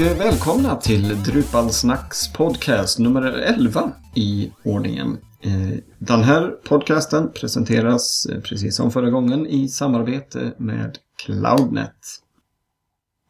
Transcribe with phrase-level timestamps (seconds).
[0.00, 5.18] Och välkomna till Drupalsnacks podcast nummer 11 i ordningen.
[5.40, 11.94] Eh, den här podcasten presenteras eh, precis som förra gången i samarbete med Cloudnet.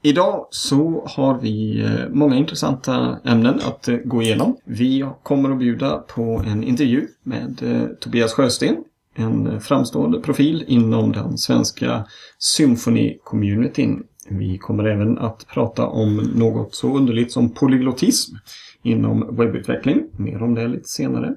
[0.03, 4.57] Idag så har vi många intressanta ämnen att gå igenom.
[4.65, 7.63] Vi kommer att bjuda på en intervju med
[8.01, 8.77] Tobias Sjösten,
[9.15, 12.07] en framstående profil inom den svenska
[12.39, 14.03] symfoni-communityn.
[14.31, 18.37] Vi kommer även att prata om något så underligt som polyglottism
[18.83, 20.05] inom webbutveckling.
[20.17, 21.35] Mer om det lite senare.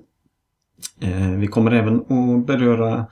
[1.02, 3.06] Eh, vi kommer även att beröra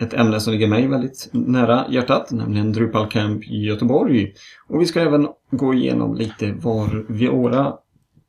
[0.00, 4.32] ett ämne som ligger mig väldigt nära hjärtat, nämligen Drupal Camp i Göteborg.
[4.68, 7.74] Och vi ska även gå igenom lite var vi, åra,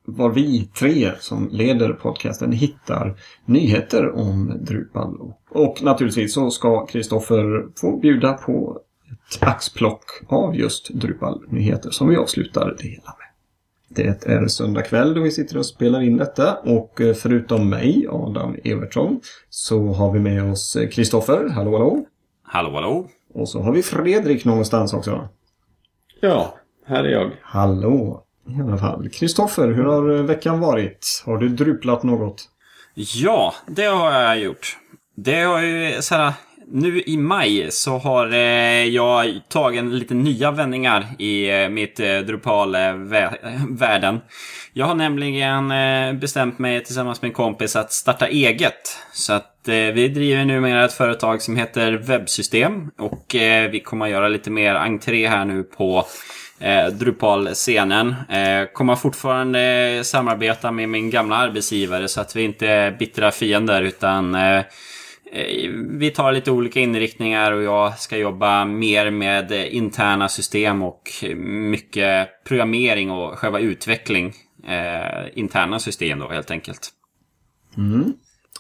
[0.06, 5.34] var vi tre som leder podcasten hittar nyheter om Drupal.
[5.50, 8.82] Och naturligtvis så ska Kristoffer få bjuda på
[9.30, 13.30] ett axplock av just Drupal-nyheter som vi avslutar det hela med.
[13.92, 18.08] Det är söndag kväll då vi sitter och spelar in detta och eh, förutom mig,
[18.10, 21.50] Adam Evertsson, så har vi med oss Kristoffer.
[21.50, 22.06] Hallå hallå!
[22.44, 23.10] Hallå hallå!
[23.34, 25.30] Och så har vi Fredrik någonstans också.
[26.22, 26.56] Ja,
[26.86, 27.32] här är jag.
[27.42, 28.26] Hallå!
[28.58, 29.10] I alla fall.
[29.10, 31.24] Kristoffer, hur har eh, veckan varit?
[31.26, 32.50] Har du druplat något?
[32.94, 34.78] Ja, det har jag gjort.
[35.16, 36.34] Det har ju så här,
[36.72, 42.18] nu i maj så har eh, jag tagit lite nya vändningar i eh, mitt eh,
[42.18, 44.16] Drupal-världen.
[44.16, 44.22] Eh,
[44.74, 45.70] jag har nämligen
[46.20, 48.98] bestämt mig tillsammans med en kompis att starta eget.
[49.14, 52.92] Så att vi driver numera ett företag som heter Webbsystem.
[52.98, 53.26] Och
[53.72, 56.06] vi kommer att göra lite mer entré här nu på
[56.92, 58.16] Drupal-scenen.
[58.74, 64.36] kommer fortfarande samarbeta med min gamla arbetsgivare så att vi inte är bittra fiender utan
[64.36, 64.64] Eh,
[65.90, 72.44] vi tar lite olika inriktningar och jag ska jobba mer med interna system och mycket
[72.44, 74.34] programmering och själva utveckling.
[74.68, 76.90] Eh, interna system då helt enkelt.
[77.78, 78.14] Mm.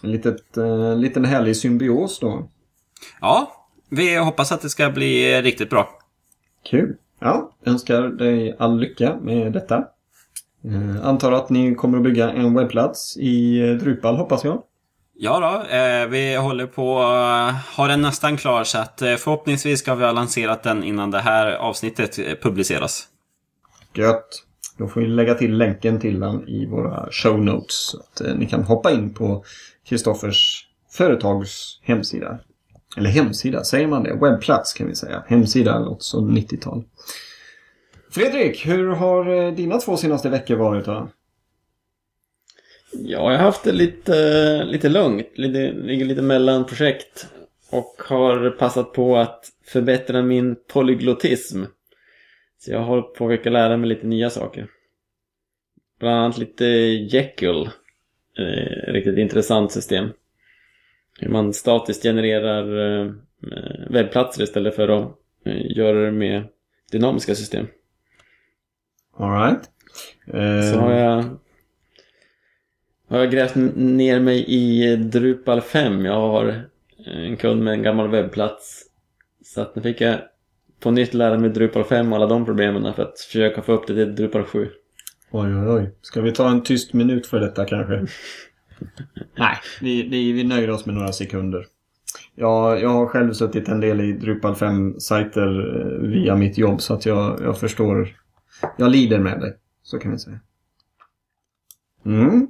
[0.03, 2.49] En litet, eh, liten härlig symbios då.
[3.21, 5.89] Ja, vi hoppas att det ska bli riktigt bra.
[6.69, 6.95] Kul.
[7.19, 9.87] Ja, önskar dig all lycka med detta.
[10.63, 14.63] Eh, antar att ni kommer att bygga en webbplats i Drupal hoppas jag.
[15.21, 19.01] Ja då, eh, vi håller på eh, att uh, ha den nästan klar så att
[19.01, 23.07] uh, förhoppningsvis ska vi ha lanserat den innan det här avsnittet eh, publiceras.
[23.93, 24.27] Gött!
[24.77, 28.35] Då får vi lägga till länken till den i våra show notes så att eh,
[28.35, 29.43] ni kan hoppa in på
[29.89, 32.39] Kristoffers företags hemsida.
[32.97, 34.13] Eller hemsida, säger man det?
[34.21, 35.23] Webbplats kan vi säga.
[35.27, 36.83] Hemsida låter som 90-tal.
[38.11, 41.09] Fredrik, hur har dina två senaste veckor varit då?
[42.91, 45.27] Ja, jag har haft det lite, lite lugnt.
[45.33, 47.27] Lite, ligger lite mellan projekt.
[47.71, 51.63] Och har passat på att förbättra min polyglottism.
[52.59, 54.67] Så jag har hållit på att försöka lära mig lite nya saker.
[55.99, 57.69] Bland annat lite Jekyll.
[58.37, 60.09] Eh, riktigt intressant system.
[61.19, 63.11] Hur man statiskt genererar eh,
[63.89, 65.11] webbplatser istället för att
[65.45, 66.43] eh, göra det med
[66.91, 67.67] dynamiska system.
[69.17, 69.69] Alright.
[70.33, 70.61] Uh...
[70.73, 71.25] Så har jag
[73.09, 76.05] har jag grävt ner mig i Drupal 5.
[76.05, 76.61] Jag har
[77.05, 78.85] en kund med en gammal webbplats.
[79.45, 80.19] Så att nu fick jag
[80.79, 83.87] på nytt lära mig Drupal 5 och alla de problemen för att försöka få upp
[83.87, 84.69] det till Drupal 7.
[85.31, 85.95] Oj, oj, oj.
[86.01, 87.93] Ska vi ta en tyst minut för detta kanske?
[89.37, 91.65] Nej, vi, vi, vi nöjer oss med några sekunder.
[92.35, 96.93] Ja, jag har själv suttit en del i Drupal 5-sajter eh, via mitt jobb så
[96.93, 98.09] att jag, jag förstår.
[98.77, 100.39] Jag lider med dig, så kan vi säga.
[102.05, 102.47] Mm.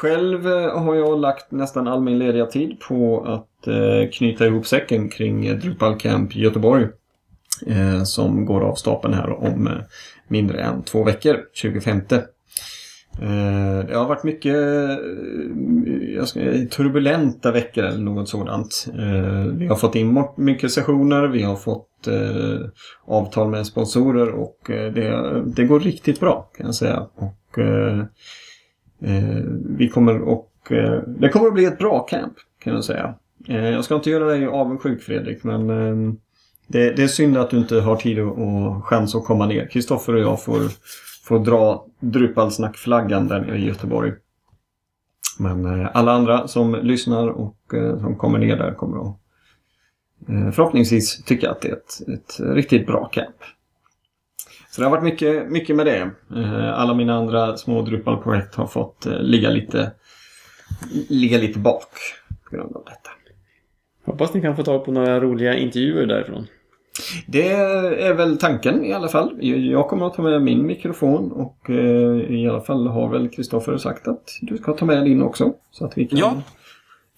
[0.00, 4.66] Själv eh, har jag lagt nästan all min lediga tid på att eh, knyta ihop
[4.66, 6.86] säcken kring eh, Drupal Camp Göteborg.
[8.04, 9.68] Som går av stapeln här om
[10.28, 12.00] mindre än två veckor, 25.
[12.08, 14.56] Det har varit mycket
[16.16, 16.40] jag ska,
[16.70, 18.86] turbulenta veckor eller något sådant.
[19.52, 22.08] Vi har fått in mycket sessioner, vi har fått
[23.06, 27.06] avtal med sponsorer och det, det går riktigt bra kan jag säga.
[27.14, 27.58] Och
[29.02, 29.42] Eh,
[29.78, 33.14] vi kommer och, eh, det kommer att bli ett bra camp kan jag säga.
[33.48, 36.16] Eh, jag ska inte göra dig avundsjuk Fredrik men ehm,
[36.66, 39.66] det, det, är synd att du inte har tid och chans att komma ner.
[39.66, 40.60] Kristoffer och jag får,
[41.24, 44.12] får dra Drupalsnackflaggan där nere i Göteborg.
[45.38, 49.16] Men eh, alla andra som lyssnar och eh, som kommer ner där kommer att
[50.54, 53.36] förhoppningsvis tycka att det är ett, ett riktigt bra camp.
[54.70, 56.10] Så det har varit mycket, mycket med det.
[56.36, 59.92] Eh, alla mina andra små Drupal-projekt har fått eh, ligga lite,
[61.08, 61.88] ligga lite bak
[62.50, 63.10] på grund av detta.
[64.04, 66.46] Hoppas ni kan få tag på några roliga intervjuer därifrån.
[67.26, 69.38] Det är väl tanken i alla fall.
[69.70, 73.76] Jag kommer att ta med min mikrofon och eh, i alla fall har väl Kristoffer
[73.76, 75.52] sagt att du ska ta med din också.
[75.70, 76.42] Så att vi kan Ja.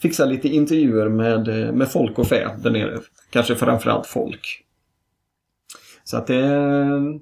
[0.03, 2.99] fixa lite intervjuer med, med folk och fä där nere.
[3.31, 4.65] Kanske framförallt folk.
[6.05, 6.47] Så att det,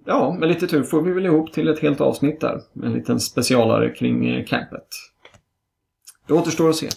[0.05, 2.61] ja, med lite tur får vi väl ihop till ett helt avsnitt där.
[2.82, 4.88] En liten specialare kring eh, campet.
[6.27, 6.88] Det återstår att se.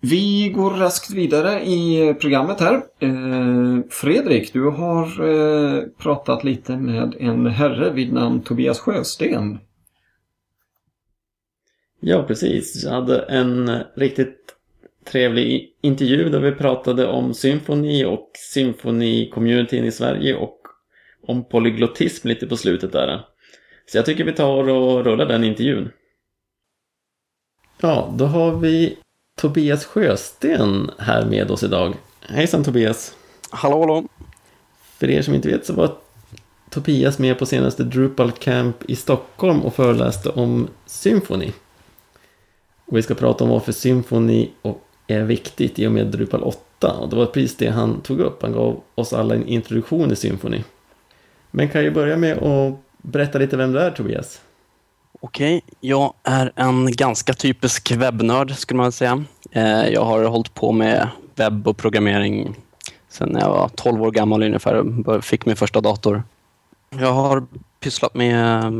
[0.00, 2.74] Vi går raskt vidare i programmet här.
[2.98, 9.58] Eh, Fredrik, du har eh, pratat lite med en herre vid namn Tobias Sjösten.
[12.00, 12.84] Ja, precis.
[12.84, 14.53] Jag hade en riktigt
[15.04, 20.60] trevlig intervju där vi pratade om symfoni och symfoni-communityn i Sverige och
[21.26, 23.24] om polyglottism lite på slutet där.
[23.86, 25.90] Så jag tycker vi tar och rullar den intervjun.
[27.80, 28.98] Ja, då har vi
[29.36, 31.94] Tobias Sjösten här med oss idag.
[32.20, 33.16] Hejsan Tobias!
[33.50, 34.08] Hallå, hallå.
[34.98, 35.96] För er som inte vet så var
[36.70, 41.52] Tobias med på senaste Drupal Camp i Stockholm och föreläste om symfoni.
[42.86, 46.92] Och vi ska prata om varför symfoni och- är viktigt i och med Drupal 8.
[46.92, 48.42] Och det var precis det han tog upp.
[48.42, 50.62] Han gav oss alla en introduktion i Symfony.
[51.50, 54.40] Men kan ju börja med att berätta lite vem du är Tobias.
[55.20, 59.24] Okej, jag är en ganska typisk webbnörd skulle man säga.
[59.50, 62.56] Eh, jag har hållit på med webb och programmering
[63.08, 66.22] sedan jag var 12 år gammal ungefär och fick min första dator.
[66.90, 67.46] Jag har
[67.80, 68.72] pysslat med,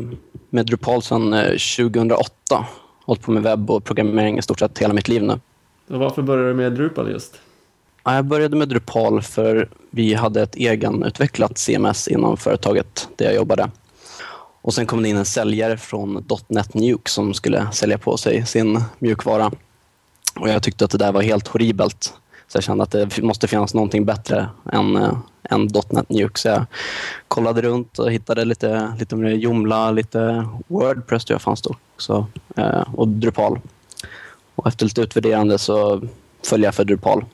[0.51, 2.67] med Drupal sedan eh, 2008.
[3.05, 5.41] Hållit på med webb och programmering i stort sett hela mitt liv nu.
[5.89, 7.41] Och varför började du med Drupal just?
[8.05, 13.35] Ja, Jag började med Drupal för vi hade ett egenutvecklat CMS inom företaget där jag
[13.35, 13.71] jobbade.
[14.63, 18.47] Och sen kom det in en säljare från .NET Nuke som skulle sälja på sig
[18.47, 19.53] sin mjukvara.
[20.41, 22.15] Och jag tyckte att det där var helt horribelt.
[22.49, 25.17] Så jag kände att det måste finnas någonting bättre än, eh,
[25.51, 26.41] än .NET Nuke.
[26.41, 26.65] Så jag
[27.29, 32.27] kollade runt och hittade lite, lite mer Joomla, lite Wordpress tror jag fanns då också.
[32.57, 33.61] Eh, och Drupal.
[34.55, 36.03] Och efter lite utvärderande så
[36.47, 37.25] föll jag för Drupal.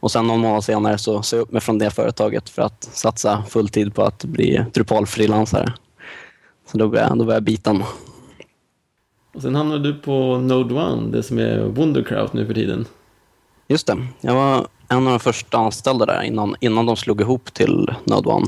[0.00, 2.88] Och sen någon månad senare så sa jag upp mig från det företaget för att
[2.92, 5.72] satsa fulltid på att bli Drupal-frilansare.
[6.66, 7.82] Så då var jag, då jag biten.
[9.34, 12.86] Och sen hamnade du på Node One, det som är Wunderkraut nu för tiden.
[13.68, 17.54] Just det, jag var en av de första anställda där innan, innan de slog ihop
[17.54, 18.46] till Node One.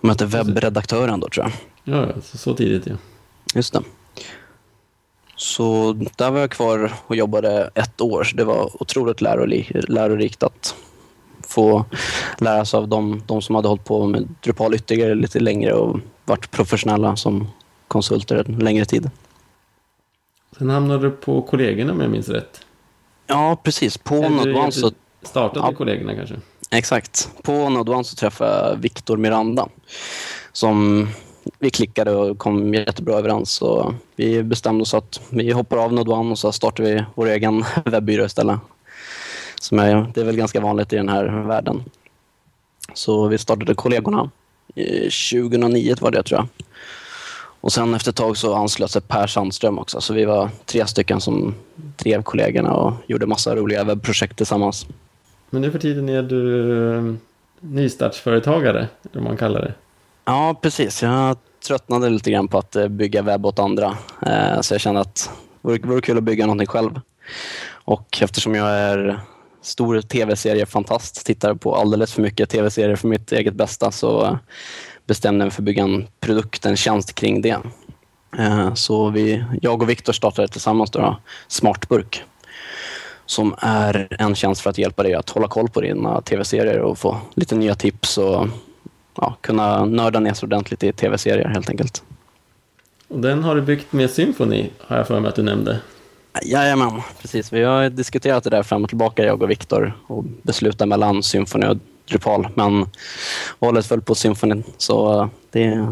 [0.00, 1.52] De hette webbredaktören då tror jag.
[1.94, 2.94] Ja, ja, så, så tidigt ja.
[3.54, 3.80] Just det.
[5.42, 8.24] Så där var jag kvar och jobbade ett år.
[8.24, 10.74] Så det var otroligt lärori- lärorikt att
[11.48, 11.84] få
[12.38, 16.00] lära sig av de, de som hade hållit på med Drupal ytterligare lite längre och
[16.24, 17.48] varit professionella som
[17.88, 19.10] konsulter en längre tid.
[20.58, 22.60] Sen hamnade du på kollegorna om jag minns rätt.
[23.26, 23.98] Ja, precis.
[23.98, 24.90] På Eller Node One du så
[25.22, 25.74] startade Ja.
[25.76, 26.34] kollegorna kanske?
[26.70, 27.30] Exakt.
[27.42, 29.68] På Node One så träffade jag Victor Miranda.
[30.52, 31.08] Som
[31.58, 33.50] vi klickade och kom jättebra överens.
[33.50, 37.64] Så vi bestämde oss att vi hoppar av Node och så startar vi vår egen
[37.84, 38.60] webbyrå istället.
[39.60, 41.82] Som är, det är väl ganska vanligt i den här världen.
[42.94, 44.30] Så vi startade kollegorna.
[44.74, 46.48] 2009 var det tror jag.
[47.62, 50.00] Och sen efter ett tag så anslöt sig Per Sandström också.
[50.00, 54.86] Så vi var tre stycken som drev kollegorna och gjorde massa roliga webbprojekt tillsammans.
[55.50, 57.14] Men nu för tiden är du eh,
[57.60, 59.74] nystartsföretagare, eller vad man kallar det.
[60.24, 61.02] Ja, precis.
[61.02, 61.36] Jag
[61.66, 63.96] tröttnade lite grann på att eh, bygga webb åt andra.
[64.26, 65.30] Eh, så jag kände att
[65.62, 67.00] det vore, vore kul att bygga någonting själv.
[67.84, 69.20] Och eftersom jag är
[69.62, 74.38] stor tv-seriefantast, tittar på alldeles för mycket tv-serier för mitt eget bästa, så
[75.06, 77.58] bestämde jag mig för att bygga en produkt, en tjänst kring det.
[78.38, 81.16] Eh, så vi, jag och Viktor startade tillsammans då,
[81.48, 82.24] Smartburk
[83.26, 86.98] som är en tjänst för att hjälpa dig att hålla koll på dina tv-serier och
[86.98, 88.46] få lite nya tips och
[89.16, 92.02] ja, kunna nörda ner sig ordentligt i tv-serier helt enkelt.
[93.08, 95.80] Och den har du byggt med Symfony, har jag för mig att du nämnde.
[96.42, 97.52] Jajamän, precis.
[97.52, 101.66] Vi har diskuterat det där fram och tillbaka, jag och Viktor, och beslutat mellan Symfony
[101.66, 101.76] och
[102.08, 102.48] Drupal.
[102.54, 102.86] Men
[103.58, 105.86] valet föll på Symfony, så det,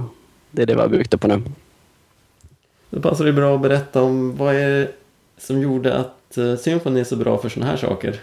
[0.51, 1.43] det är det vi har byggt på nu.
[2.91, 4.89] Då passar det bra att berätta om vad är det
[5.39, 8.21] som gjorde att eh, Symfony är så bra för sådana här saker.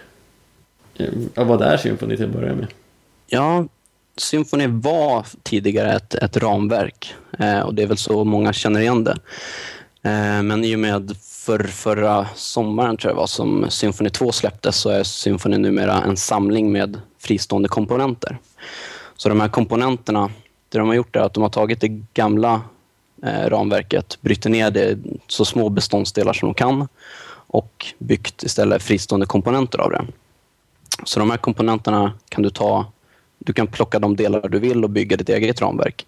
[0.96, 2.66] Eh, Ja, vad är Symfony till att börja med?
[3.26, 3.66] Ja,
[4.20, 9.04] Symfoni var tidigare ett, ett ramverk eh, och det är väl så många känner igen
[9.04, 9.16] det.
[10.02, 11.16] Eh, men i och med
[11.48, 16.02] för, förra sommaren tror jag det var som Symfoni 2 släpptes så är Symfoni numera
[16.02, 18.38] en samling med fristående komponenter.
[19.16, 20.30] Så de här komponenterna,
[20.68, 22.60] det de har gjort är att de har tagit det gamla
[23.22, 26.88] eh, ramverket, bryter ner det i så små beståndsdelar som de kan
[27.48, 30.04] och byggt istället fristående komponenter av det.
[31.04, 32.86] Så de här komponenterna kan du ta,
[33.38, 36.06] du kan plocka de delar du vill och bygga ditt eget ramverk.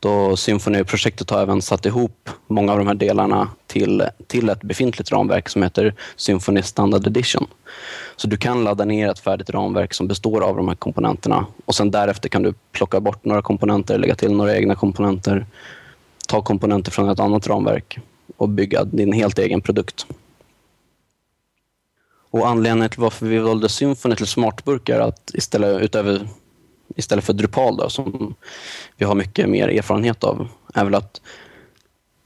[0.00, 5.12] Då Symfony-projektet har även satt ihop många av de här delarna till, till ett befintligt
[5.12, 7.46] ramverk som heter Symfony Standard Edition.
[8.16, 11.74] Så du kan ladda ner ett färdigt ramverk som består av de här komponenterna och
[11.74, 15.46] sen därefter kan du plocka bort några komponenter, lägga till några egna komponenter,
[16.28, 17.98] ta komponenter från ett annat ramverk
[18.36, 20.06] och bygga din helt egen produkt.
[22.30, 26.28] Och anledningen till varför vi valde Symfony till smartburk är att istället, utöver,
[26.96, 28.34] istället för Drupal då, som
[28.96, 31.20] vi har mycket mer erfarenhet av, är väl att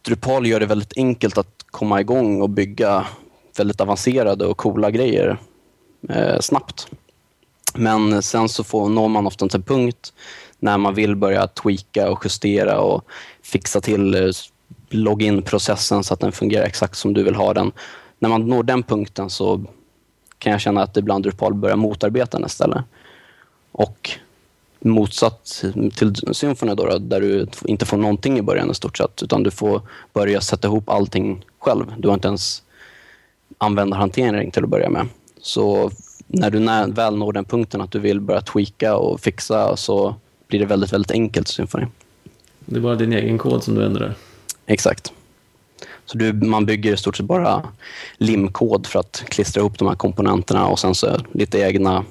[0.02, 3.06] Drupal gör det väldigt enkelt att komma igång och bygga
[3.56, 5.38] väldigt avancerade och coola grejer
[6.08, 6.88] eh, snabbt.
[7.74, 10.12] Men sen så får, når man ofta en punkt
[10.58, 13.04] när man vill börja tweaka och justera och
[13.42, 14.30] fixa till eh,
[14.90, 17.72] login-processen så att den fungerar exakt som du vill ha den.
[18.18, 19.64] När man når den punkten så
[20.38, 22.84] kan jag känna att ibland Drupal börjar motarbeta den istället.
[23.72, 24.10] Och
[24.80, 29.42] motsatt till Symfony då, där du inte får någonting i början i stort sett, utan
[29.42, 29.82] du får
[30.12, 31.94] börja sätta ihop allting själv.
[31.98, 32.62] Du har inte ens
[33.58, 35.06] användarhantering till att börja med.
[35.40, 35.90] Så
[36.26, 40.14] när du väl når den punkten att du vill börja tweaka och fixa så
[40.48, 41.86] blir det väldigt, väldigt enkelt i Symfony.
[42.66, 44.14] Det är bara din egen kod som du ändrar?
[44.66, 45.12] Exakt.
[46.06, 47.68] Så du, man bygger i stort sett bara
[48.18, 52.04] limkod för att klistra ihop de här komponenterna och sen så lite egna,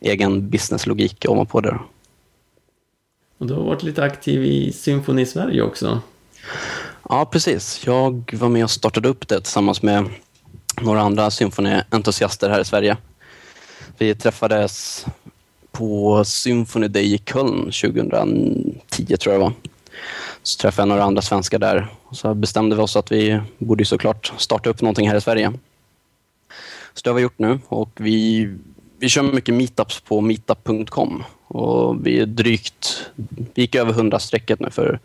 [0.00, 1.78] egen businesslogik ovanpå det.
[3.38, 6.00] Och du har varit lite aktiv i Symfoni Sverige också.
[7.08, 7.86] Ja, precis.
[7.86, 10.04] Jag var med och startade upp det tillsammans med
[10.80, 12.96] några andra symfonientusiaster här i Sverige.
[13.98, 15.06] Vi träffades
[15.72, 19.52] på Symphony Day i Köln 2010, tror jag det var.
[20.42, 21.88] Så träffade jag några andra svenskar där.
[22.04, 25.52] Och så bestämde vi oss att vi borde såklart starta upp någonting här i Sverige.
[26.94, 28.48] Så det har vi gjort nu och vi,
[28.98, 31.24] vi kör mycket meetups på meetup.com.
[31.48, 33.10] Och vi är drygt,
[33.54, 35.00] vi gick över 100 strecket nu för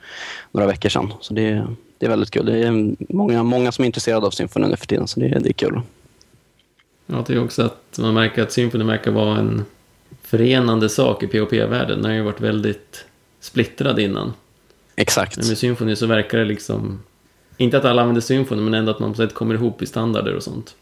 [0.51, 1.13] några veckor sedan.
[1.21, 2.45] Så det, det är väldigt kul.
[2.45, 5.49] Det är många, många som är intresserade av Symfony nu för tiden, så det, det
[5.49, 5.81] är kul.
[7.05, 9.65] Jag tycker också att man märker att Symfony verkar vara en
[10.21, 12.01] förenande sak i POP-världen.
[12.01, 13.05] Den har ju varit väldigt
[13.39, 14.33] splittrad innan.
[14.95, 15.37] Exakt.
[15.37, 17.03] Men med Symfony så verkar det liksom,
[17.57, 20.35] inte att alla använder Symfony, men ändå att man på sätt kommer ihop i standarder
[20.35, 20.75] och sånt.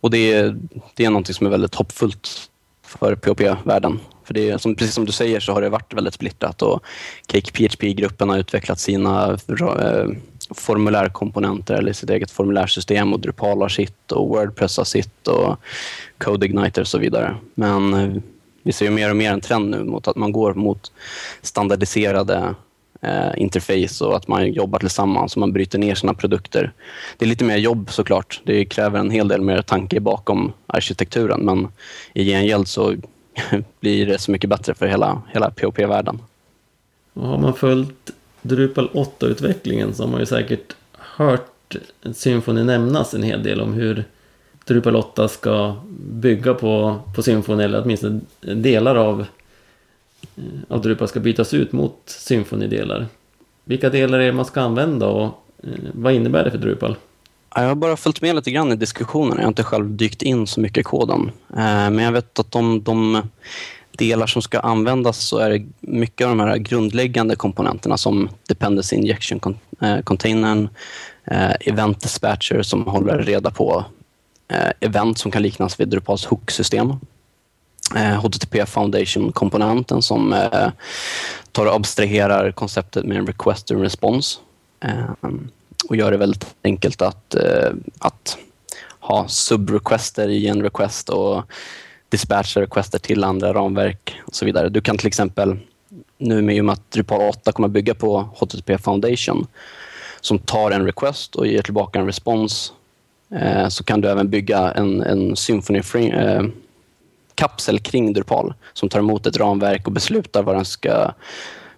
[0.00, 0.56] Och det är,
[0.94, 2.50] det är någonting som är väldigt hoppfullt
[2.82, 4.00] för POP-världen.
[4.24, 6.84] För det är, som, precis som du säger så har det varit väldigt splittrat och
[7.26, 10.08] Cake PHP-gruppen har utvecklat sina eh,
[10.50, 15.56] formulärkomponenter eller sitt eget formulärsystem och Drupal har sitt och Wordpress har sitt och
[16.18, 17.36] CodeIgniter och så vidare.
[17.54, 18.22] Men eh,
[18.62, 20.92] vi ser ju mer och mer en trend nu mot att man går mot
[21.42, 22.54] standardiserade
[23.02, 26.72] eh, interface och att man jobbar tillsammans och man bryter ner sina produkter.
[27.18, 28.40] Det är lite mer jobb såklart.
[28.44, 31.68] Det kräver en hel del mer tanke bakom arkitekturen men
[32.14, 32.94] i gengäld så
[33.80, 36.18] blir det så mycket bättre för hela, hela POP-världen.
[37.14, 38.10] har man följt
[38.42, 41.76] Drupal 8-utvecklingen så har man ju säkert hört
[42.12, 44.04] Symfoni nämnas en hel del om hur
[44.64, 49.26] Drupal 8 ska bygga på, på Symfoni eller åtminstone delar av,
[50.36, 53.06] eh, av Drupal ska bytas ut mot Symfoni-delar.
[53.64, 56.96] Vilka delar är det man ska använda och eh, vad innebär det för Drupal?
[57.54, 59.36] Jag har bara följt med lite grann i diskussionen.
[59.36, 61.30] Jag har inte själv dykt in så mycket i koden.
[61.50, 63.22] Eh, men jag vet att de, de
[63.98, 68.96] delar som ska användas så är det mycket av de här grundläggande komponenterna som Dependency
[68.96, 70.68] Injection eh, Containern,
[71.24, 73.84] eh, Event Dispatcher som håller reda på
[74.80, 76.92] event som kan liknas vid Drupals hook-system.
[78.22, 80.68] HTTP Foundation-komponenten som eh,
[81.52, 84.38] tar och abstraherar konceptet med en request and response
[85.88, 88.38] och gör det väldigt enkelt att, eh, att
[89.00, 91.42] ha subrequester i en request och
[92.08, 94.68] dispatcha requester till andra ramverk och så vidare.
[94.68, 95.58] Du kan till exempel,
[96.18, 99.46] nu med och med att Drupal 8 kommer bygga på HTTP Foundation,
[100.20, 102.72] som tar en request och ger tillbaka en respons
[103.34, 106.42] Eh, så kan du även bygga en, en Symphony eh,
[107.34, 111.12] kapsel kring Drupal som tar emot ett ramverk och beslutar vad den ska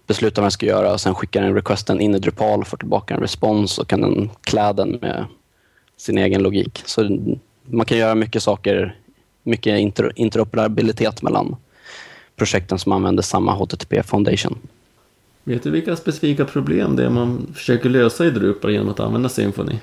[0.06, 3.14] beslutar vad den ska göra och sen skickar den requesten in i Drupal, får tillbaka
[3.14, 5.25] en respons och kan den klä den med
[5.96, 6.82] sin egen logik.
[6.86, 7.18] Så
[7.64, 8.96] man kan göra mycket saker,
[9.42, 11.56] mycket inter interoperabilitet mellan
[12.36, 14.58] projekten som använder samma HTTP Foundation.
[15.44, 19.28] Vet du vilka specifika problem det är man försöker lösa i Drupal genom att använda
[19.28, 19.78] Symfony?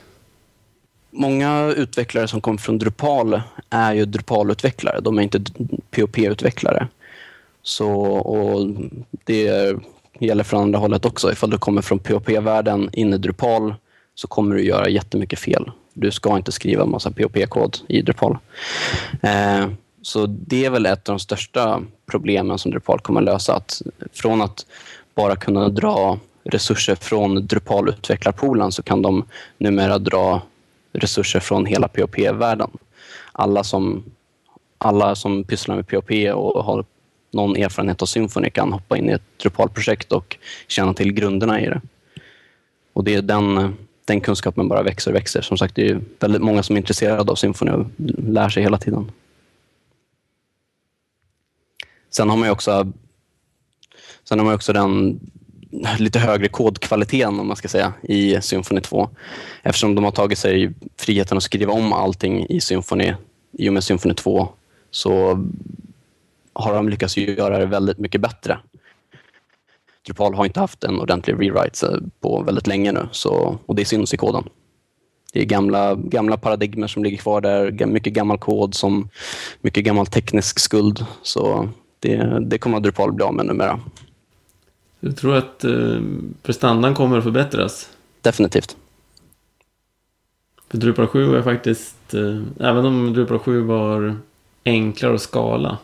[1.11, 5.01] Många utvecklare som kommer från Drupal är ju Drupal-utvecklare.
[5.01, 5.41] De är inte
[5.91, 6.87] POP-utvecklare.
[7.61, 8.67] Så, och
[9.23, 9.75] det
[10.19, 11.31] gäller från andra hållet också.
[11.31, 13.75] Ifall du kommer från POP-världen in i Drupal
[14.15, 15.71] så kommer du göra jättemycket fel.
[15.93, 18.37] Du ska inte skriva en massa POP-kod i Drupal.
[19.21, 19.67] Eh,
[20.01, 23.55] Så det är väl ett av de största problemen som Drupal kommer att lösa.
[23.55, 23.81] Att
[24.13, 24.65] från att
[25.15, 29.25] bara kunna dra resurser från Drupal-utvecklarpoolen så kan de
[29.57, 30.41] numera dra
[30.93, 32.69] resurser från hela POP-världen.
[33.31, 34.03] Alla som,
[34.77, 36.85] alla som pysslar med POP och har
[37.33, 40.37] någon erfarenhet av Symfony kan hoppa in i ett Drupal-projekt och
[40.67, 41.81] känna till grunderna i det.
[42.93, 43.75] Och det är den,
[44.05, 45.41] den kunskapen bara växer och växer.
[45.41, 47.85] Som sagt, det är väldigt många som är intresserade av Symfony och
[48.17, 49.11] lär sig hela tiden.
[52.09, 52.91] Sen har man ju också,
[54.23, 55.19] sen har man också den
[55.99, 59.09] lite högre kodkvaliteten om man ska säga i Symfony 2.
[59.63, 63.13] Eftersom de har tagit sig friheten att skriva om allting i Symfony
[63.51, 64.49] i och med Symfony 2
[64.91, 65.43] så
[66.53, 68.59] har de lyckats göra det väldigt mycket bättre.
[70.05, 74.13] Drupal har inte haft en ordentlig rewrite på väldigt länge nu så, och det syns
[74.13, 74.43] i koden.
[75.33, 79.09] Det är gamla, gamla paradigmer som ligger kvar där, mycket gammal kod, som
[79.61, 81.05] mycket gammal teknisk skuld.
[81.21, 81.69] Så
[81.99, 83.79] det, det kommer Drupal bli av med numera.
[84.99, 86.01] Du tror att eh,
[86.43, 87.89] prestandan kommer att förbättras?
[88.21, 88.77] Definitivt.
[90.69, 94.15] För Drupal 7 var faktiskt, eh, även om Drupal 7 var
[94.65, 95.77] enklare att skala,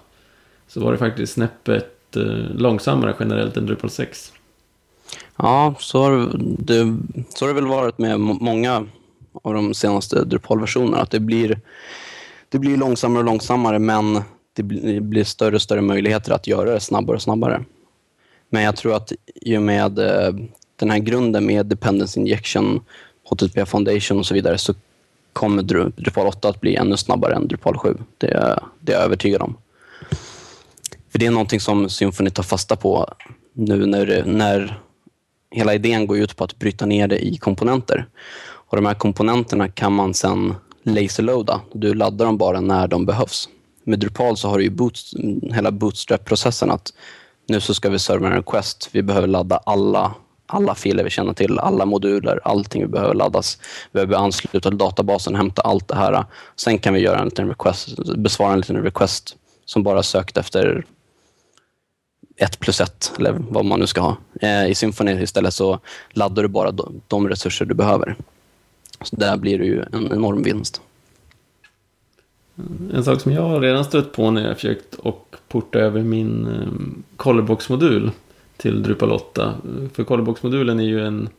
[0.70, 2.24] så var det faktiskt snäppet eh,
[2.56, 4.34] långsammare generellt än Drupal 6.
[5.38, 6.98] Ja, så har det,
[7.30, 8.88] så har det väl varit med många
[9.44, 11.02] av de senaste Drupal-versionerna.
[11.02, 11.60] Att det blir,
[12.50, 14.22] det blir långsammare och långsammare, men
[14.54, 14.64] det
[15.02, 17.64] blir större och större möjligheter att göra det snabbare och snabbare.
[18.50, 20.34] Men jag tror att i och med eh,
[20.76, 22.82] den här grunden med Dependence Injection,
[23.30, 24.74] HTTP Foundation och så vidare så
[25.34, 27.98] kommer Drupal 8 att bli ännu snabbare än Drupal 7.
[28.18, 28.28] Det
[28.80, 29.58] det är jag övertygad om.
[31.12, 33.14] För det är någonting som Symfony tar fasta på
[33.54, 34.80] nu när, när
[35.52, 38.08] hela idén går ut på att bryta ner det i komponenter.
[38.42, 41.62] Och De här komponenterna kan man sen laserloada.
[41.74, 43.50] Du laddar dem bara när de behövs.
[43.84, 45.00] Med Drupal så har du ju boot,
[45.54, 46.94] hela bootstrap-processen att
[47.48, 48.90] nu så ska vi serva en request.
[48.92, 50.14] Vi behöver ladda alla,
[50.48, 53.58] alla filer vi känner till, alla moduler, allting vi behöver laddas.
[53.92, 56.26] Vi behöver ansluta till databasen, hämta allt det här.
[56.56, 60.86] Sen kan vi göra en liten request, besvara en liten request som bara sökt efter
[62.40, 64.18] ett plus ett, eller vad man nu ska ha.
[64.42, 66.72] Eh, I Symfony istället så laddar du bara
[67.08, 68.16] de resurser du behöver.
[69.02, 70.82] Så där blir det ju en enorm vinst.
[72.58, 72.96] Mm.
[72.96, 76.48] En sak som jag har redan stött på när jag försökt och porta över min
[76.48, 76.68] eh,
[77.16, 78.12] Colorbox-modul
[78.58, 79.54] till Drupal 8.
[79.94, 81.30] För Colorbox-modulen är ju en,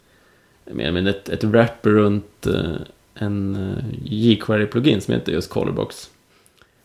[0.65, 2.75] men ett, ett wrapper runt eh,
[3.15, 3.59] en
[4.05, 6.11] jQuery-plugin som heter just Colorbox.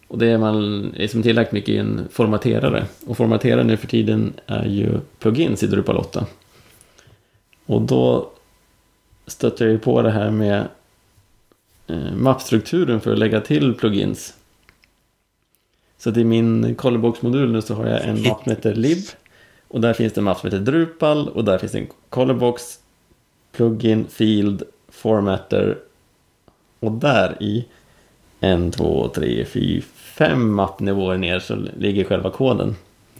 [0.07, 2.85] Och det är, man, liksom tillagt mycket i en formaterare.
[3.05, 6.25] Och formaterare nu för tiden är ju plugins i Drupal 8.
[7.65, 8.31] Och då
[9.27, 10.67] stötte jag ju på det här med
[11.87, 14.33] eh, mappstrukturen för att lägga till plugins.
[15.97, 19.03] Så att i min Colorbox-modul nu så har jag en mapp som heter lib.
[19.67, 22.79] Och där finns det en mapp som heter Drupal och där finns det en Colorbox,
[23.51, 25.77] plugin, field, formatter.
[26.79, 27.65] Och där i
[28.39, 32.75] en, två, tre, fyra, fem mappnivåer ner så ligger själva koden.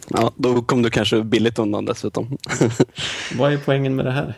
[0.08, 2.38] Ja, då kom du kanske billigt undan dessutom.
[3.38, 4.34] Vad är poängen med det här?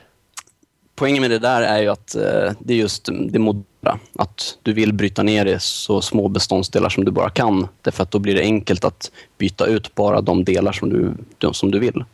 [0.95, 3.99] Poängen med det där är ju att eh, det är just det modulära.
[4.19, 7.69] Att du vill bryta ner det så små beståndsdelar som du bara kan.
[7.83, 11.13] Därför att då blir det enkelt att byta ut bara de delar som du,
[11.53, 12.05] som du vill.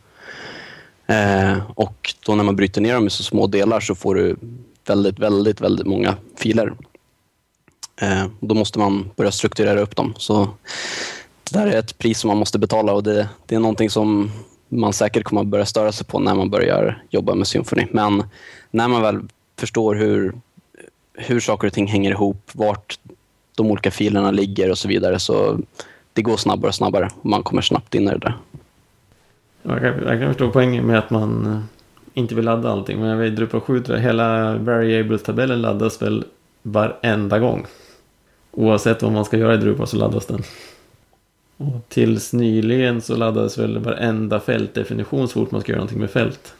[1.06, 4.36] Eh, och då när man bryter ner dem i så små delar så får du
[4.86, 6.74] väldigt, väldigt, väldigt många filer.
[7.96, 10.14] Eh, då måste man börja strukturera upp dem.
[10.16, 10.48] Så
[11.50, 14.30] det där är ett pris som man måste betala och det, det är någonting som
[14.68, 17.86] man säkert kommer att börja störa sig på när man börjar jobba med symfoni.
[17.90, 18.24] Men
[18.70, 19.20] när man väl
[19.58, 20.34] förstår hur,
[21.14, 22.98] hur saker och ting hänger ihop, vart
[23.56, 25.58] de olika filerna ligger och så vidare, så
[26.12, 28.36] det går snabbare och snabbare man kommer snabbt in i det där.
[29.62, 31.60] Jag kan, jag kan förstå poängen med att man eh,
[32.14, 33.00] inte vill ladda allting.
[33.00, 36.24] Men jag vet Drupal 7, hela variable-tabellen laddas väl
[36.62, 37.66] varenda gång.
[38.56, 40.42] Oavsett vad man ska göra i Drupal så laddas den.
[41.56, 46.10] Och tills nyligen så laddades väl varenda fältdefinition så fort man ska göra någonting med
[46.10, 46.54] fält.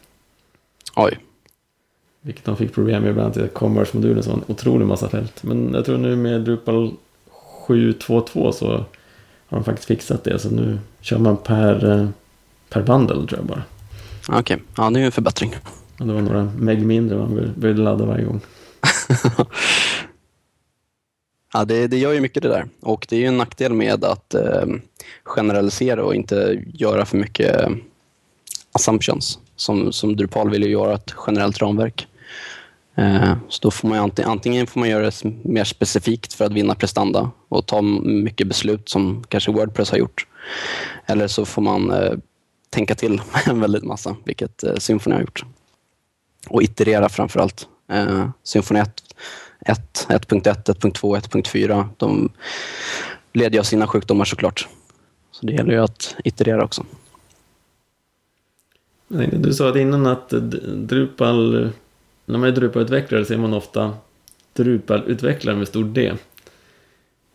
[0.97, 1.19] Oj.
[2.21, 5.43] Vilket de fick problem med ibland till Commerce-modulen som var en otrolig massa fält.
[5.43, 6.93] Men jag tror nu med Drupal
[7.67, 8.67] 7.2.2 så
[9.47, 10.39] har de faktiskt fixat det.
[10.39, 12.09] Så nu kör man per, eh,
[12.69, 13.63] per bundle tror jag bara.
[14.29, 14.59] Okej, okay.
[14.77, 15.55] ja det är ju en förbättring.
[15.99, 18.41] Och det var några meg mindre man behövde ladda varje gång.
[21.57, 22.67] Ja, det, det gör ju mycket det där.
[22.81, 24.67] Och det är ju en nackdel med att eh,
[25.25, 27.71] generalisera och inte göra för mycket eh,
[28.73, 29.39] assumptions.
[29.57, 32.07] Som, som Drupal vill ju göra ett generellt ramverk.
[32.95, 36.53] Eh, så då får man antingen, antingen får man göra det mer specifikt för att
[36.53, 40.27] vinna prestanda och ta mycket beslut som kanske Wordpress har gjort.
[41.07, 42.13] Eller så får man eh,
[42.71, 45.45] tänka till en väldigt massa, vilket eh, Symfony har gjort.
[46.49, 47.69] Och iterera framför allt.
[47.93, 49.04] Eh, Symfony 1,
[49.65, 52.33] 1, 1.1, 1.2, 1.4, de
[53.33, 54.69] leder ju av sina sjukdomar såklart.
[55.31, 56.87] Så det gäller ju att iterera också.
[59.33, 60.29] Du sa att innan att
[60.89, 61.71] Drupal,
[62.25, 63.95] när man är Drupal-utvecklare så är man ofta
[64.55, 66.13] Drupal-utvecklare med stor D.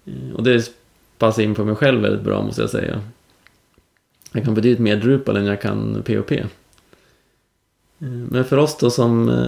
[0.06, 0.72] Eh, och det
[1.18, 3.02] passar in på mig själv väldigt bra måste jag säga.
[4.32, 6.32] Jag kan betydligt mer Drupal än jag kan POP.
[6.32, 6.48] Eh,
[8.00, 9.48] men för oss då som, eh,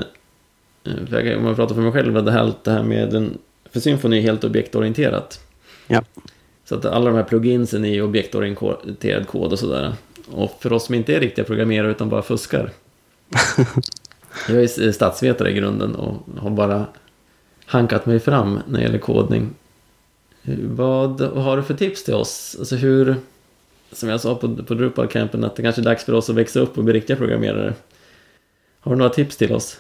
[0.83, 3.37] eh, om jag pratar för mig själv, det här, det här med en,
[3.71, 5.39] för Symfony är helt objektorienterat.
[5.87, 6.03] Ja.
[6.65, 9.93] Så att alla de här pluginsen är objektorienterad kod och sådär.
[10.31, 12.71] Och för oss som inte är riktiga programmerare utan bara fuskar.
[14.47, 16.85] jag är statsvetare i grunden och har bara
[17.65, 19.49] hankat mig fram när det gäller kodning.
[20.63, 22.55] Vad har du för tips till oss?
[22.59, 23.15] Alltså hur,
[23.91, 26.59] som jag sa på, på Drupal-campen, att det kanske är dags för oss att växa
[26.59, 27.73] upp och bli riktiga programmerare.
[28.79, 29.79] Har du några tips till oss?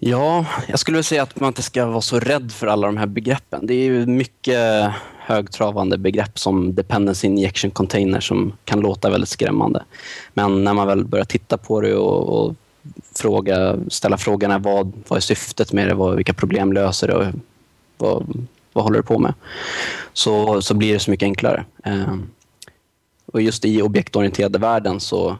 [0.00, 3.06] Ja, jag skulle säga att man inte ska vara så rädd för alla de här
[3.06, 3.66] begreppen.
[3.66, 9.84] Det är ju mycket högtravande begrepp som dependency injection container som kan låta väldigt skrämmande.
[10.34, 12.54] Men när man väl börjar titta på det och, och
[13.16, 17.26] fråga, ställa frågorna vad, vad är syftet med det, vad, vilka problem löser det och
[17.96, 19.34] vad, vad håller du på med?
[20.12, 21.64] Så, så blir det så mycket enklare.
[21.84, 22.16] Eh,
[23.32, 25.38] och just i objektorienterade världen så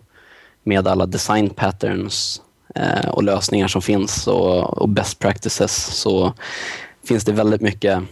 [0.62, 2.42] med alla design patterns
[2.74, 6.32] eh, och lösningar som finns och, och best practices så
[7.04, 8.02] finns det väldigt mycket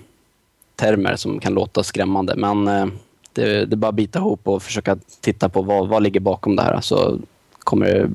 [0.76, 2.36] termer som kan låta skrämmande.
[2.36, 2.86] Men eh,
[3.32, 6.56] det, det är bara att bita ihop och försöka titta på vad, vad ligger bakom
[6.56, 6.80] det här.
[6.80, 7.18] Så
[7.58, 8.10] kommer det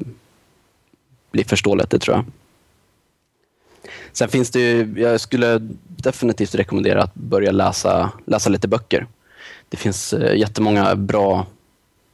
[1.31, 2.25] bli förståeligt, det tror jag.
[4.11, 9.07] Sen finns det ju, jag skulle definitivt rekommendera att börja läsa, läsa lite böcker.
[9.69, 11.45] Det finns eh, jättemånga bra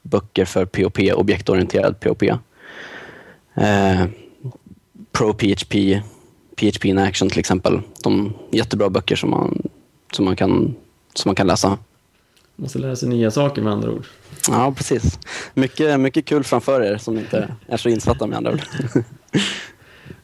[0.01, 2.23] böcker för POP, objektorienterad POP.
[3.58, 4.06] Eh,
[5.12, 6.02] Pro PHP,
[6.56, 7.82] PHP in Action till exempel.
[8.04, 9.70] De jättebra böcker som man
[10.12, 10.76] som man kan,
[11.13, 11.78] som man kan läsa.
[12.56, 14.06] Måste lära sig nya saker med andra ord.
[14.50, 15.20] Ja, precis.
[15.54, 18.62] Mycket, mycket kul framför er som inte är så insatta med andra ord.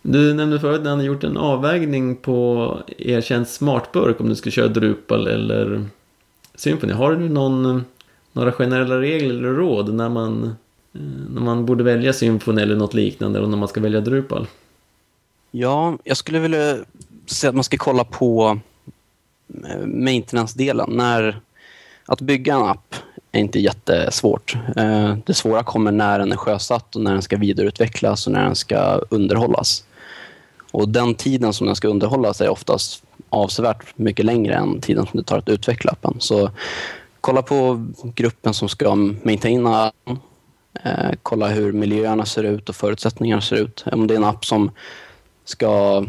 [0.06, 4.67] Du nämnde förut att ni gjort en avvägning på erkänd smartburk om du skulle köra
[4.67, 5.86] Drupal eller
[6.56, 6.93] Symfony.
[6.93, 7.86] Har du någon,
[8.32, 10.56] några generella regler eller råd när man,
[10.95, 14.47] Eh, när man borde välja Symfon eller något liknande och när man ska välja Drupal?
[15.51, 16.77] Ja, jag skulle vilja
[17.25, 18.60] säga att man ska kolla på
[19.69, 20.89] eh, maintenance-delen.
[20.91, 21.39] När,
[22.06, 22.95] att bygga en app
[23.32, 24.56] är inte jättesvårt.
[24.77, 28.43] Eh, det svåra kommer när den är sjösatt och när den ska vidareutvecklas och när
[28.43, 29.84] den ska underhållas.
[30.71, 35.17] Och den tiden som den ska underhållas är oftast avsevärt mycket längre än tiden som
[35.17, 36.15] det tar att utveckla appen.
[36.19, 36.51] Så
[37.21, 39.91] kolla på gruppen som ska maintaina
[40.83, 43.83] eh, kolla hur miljöerna ser ut och förutsättningarna ser ut.
[43.91, 44.71] Om det är en app som
[45.45, 46.05] ska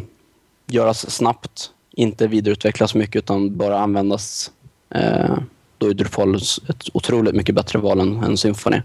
[0.66, 4.52] göras snabbt inte vidareutvecklas mycket utan bara användas.
[4.90, 5.38] Eh,
[5.78, 6.34] då är Drupal
[6.68, 8.82] ett otroligt mycket bättre val än, än Symfony.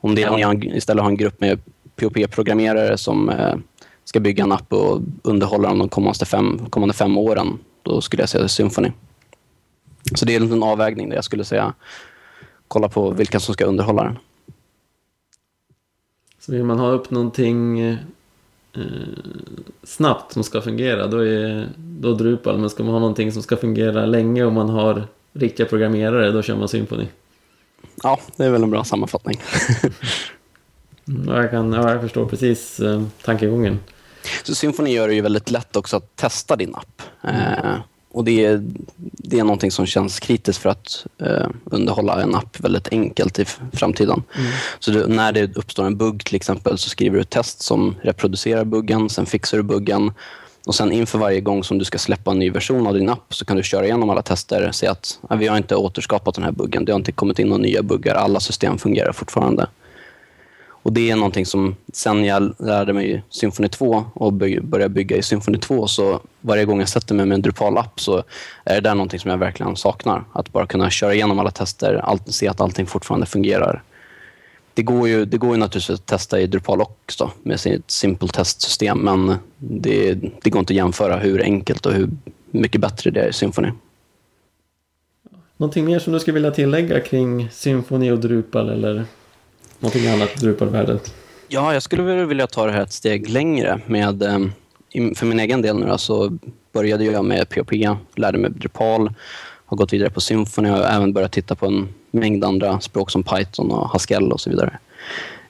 [0.00, 1.60] Om det är istället har en grupp med
[1.96, 3.54] POP-programmerare som eh,
[4.04, 8.22] ska bygga en app och underhålla den de kommande fem, kommande fem åren, då skulle
[8.22, 8.92] jag säga Symfony.
[10.14, 11.74] Så det är en avvägning där jag skulle säga
[12.68, 14.18] kolla på vilka som ska underhålla den.
[16.40, 17.96] Så vill man ha upp någonting eh,
[19.82, 22.58] snabbt som ska fungera, då är då Drupal.
[22.58, 26.42] Men ska man ha någonting som ska fungera länge och man har riktiga programmerare, då
[26.42, 27.06] kör man Symfony.
[28.02, 29.40] Ja, det är väl en bra sammanfattning.
[31.08, 33.78] Mm, jag, kan, ja, jag förstår precis eh, tankegången.
[34.42, 37.02] Så Symfony gör det ju väldigt lätt också att testa din app.
[37.22, 37.80] Mm.
[38.10, 38.62] Och det är,
[38.96, 43.44] det är någonting som känns kritiskt för att eh, underhålla en app väldigt enkelt i
[43.72, 44.22] framtiden.
[44.38, 44.50] Mm.
[44.78, 47.94] Så du, när det uppstår en bugg till exempel så skriver du ett test som
[48.02, 50.12] reproducerar buggen, sen fixar du buggen
[50.66, 53.34] och sen inför varje gång som du ska släppa en ny version av din app
[53.34, 56.44] så kan du köra igenom alla tester och se att vi har inte återskapat den
[56.44, 56.84] här buggen.
[56.84, 58.14] Det har inte kommit in några nya buggar.
[58.14, 59.66] Alla system fungerar fortfarande.
[60.82, 65.22] Och det är någonting som sen jag lärde mig Symfony 2 och började bygga i
[65.22, 68.22] Symfony 2 så varje gång jag sätter mig med en Drupal-app så
[68.64, 70.24] är det där någonting som jag verkligen saknar.
[70.32, 73.82] Att bara kunna köra igenom alla tester, allt, se att allting fortfarande fungerar.
[74.74, 78.28] Det går ju, det går ju naturligtvis att testa i Drupal också med sitt simple
[78.28, 82.10] test-system men det, det går inte att jämföra hur enkelt och hur
[82.50, 83.68] mycket bättre det är i Symfony.
[85.56, 89.04] Någonting mer som du skulle vilja tillägga kring Symfony och Drupal eller
[89.78, 91.00] någonting annat Drupal-världen?
[91.48, 93.80] Ja, jag skulle väl vilja ta det här ett steg längre.
[93.86, 94.38] Med, eh,
[95.14, 96.38] för min egen del nu då, så
[96.72, 97.72] började jag med POP,
[98.14, 99.12] lärde mig Drupal,
[99.66, 103.22] har gått vidare på Symfony och även börjat titta på en mängd andra språk som
[103.22, 104.78] Python och Haskell och så vidare.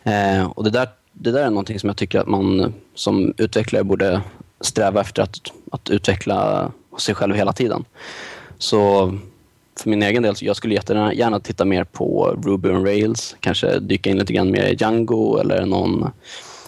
[0.03, 3.85] Eh, och det där, det där är någonting som jag tycker att man som utvecklare
[3.85, 4.21] borde
[4.61, 5.37] sträva efter att,
[5.73, 7.85] att utveckla sig själv hela tiden.
[8.59, 9.13] Så
[9.81, 13.37] för min egen del, så jag skulle jättegärna gärna titta mer på Ruby on Rails,
[13.41, 16.11] kanske dyka in lite grann mer i Django eller någon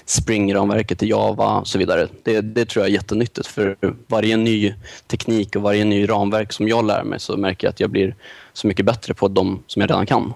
[0.04, 2.08] Spring-ramverket i Java och så vidare.
[2.22, 4.74] Det, det tror jag är jättenyttigt för varje ny
[5.06, 8.14] teknik och varje ny ramverk som jag lär mig så märker jag att jag blir
[8.52, 10.34] så mycket bättre på de som jag redan kan.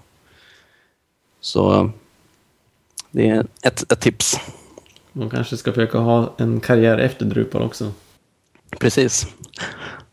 [1.40, 1.90] Så
[3.10, 4.36] det är ett, ett tips.
[5.12, 7.92] Man kanske ska försöka ha en karriär efter Drupal också.
[8.78, 9.26] Precis.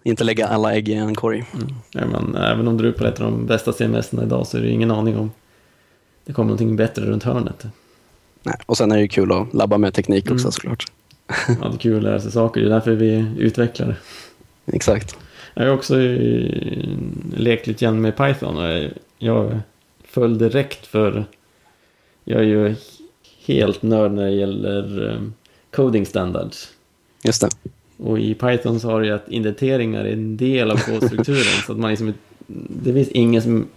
[0.04, 1.46] Inte lägga alla ägg i en korg.
[1.92, 4.70] Ja, men, även om Drupal är ett av de bästa cms idag så är det
[4.70, 5.32] ingen aning om
[6.26, 7.66] det kommer någonting bättre runt hörnet.
[8.44, 8.56] Nej.
[8.66, 10.52] Och sen är det ju kul att labba med teknik också Mm.
[10.52, 10.86] såklart.
[11.48, 13.96] Ja, det är kul att lära sig saker, det är därför vi utvecklar.
[14.66, 15.18] Exakt.
[15.54, 16.88] Jag har också eh,
[17.38, 19.60] lekt lite grann med Python och jag- jag
[20.04, 21.26] föll direkt för
[22.24, 22.76] jag är ju
[23.46, 25.20] helt nörd när det gäller eh,
[25.76, 26.70] coding standards.
[27.24, 27.50] Just det.
[28.04, 31.64] Och i Python så har du ju att indenteringar är en del av kodstrukturen.
[31.66, 32.14] så att man liksom,
[32.84, 33.68] det finns ingen som...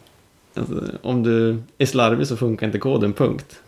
[0.54, 3.60] Alltså, om du är slarvig så funkar inte koden, punkt.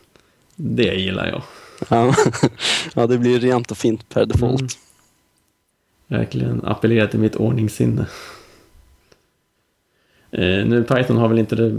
[0.57, 1.43] Det gillar jag.
[1.89, 2.15] Ja.
[2.95, 4.61] ja, det blir rent och fint per default.
[4.61, 4.69] Mm.
[6.07, 8.07] Verkligen appellerar till mitt ordningssinne.
[10.31, 11.75] Eh, nu Python har väl inte det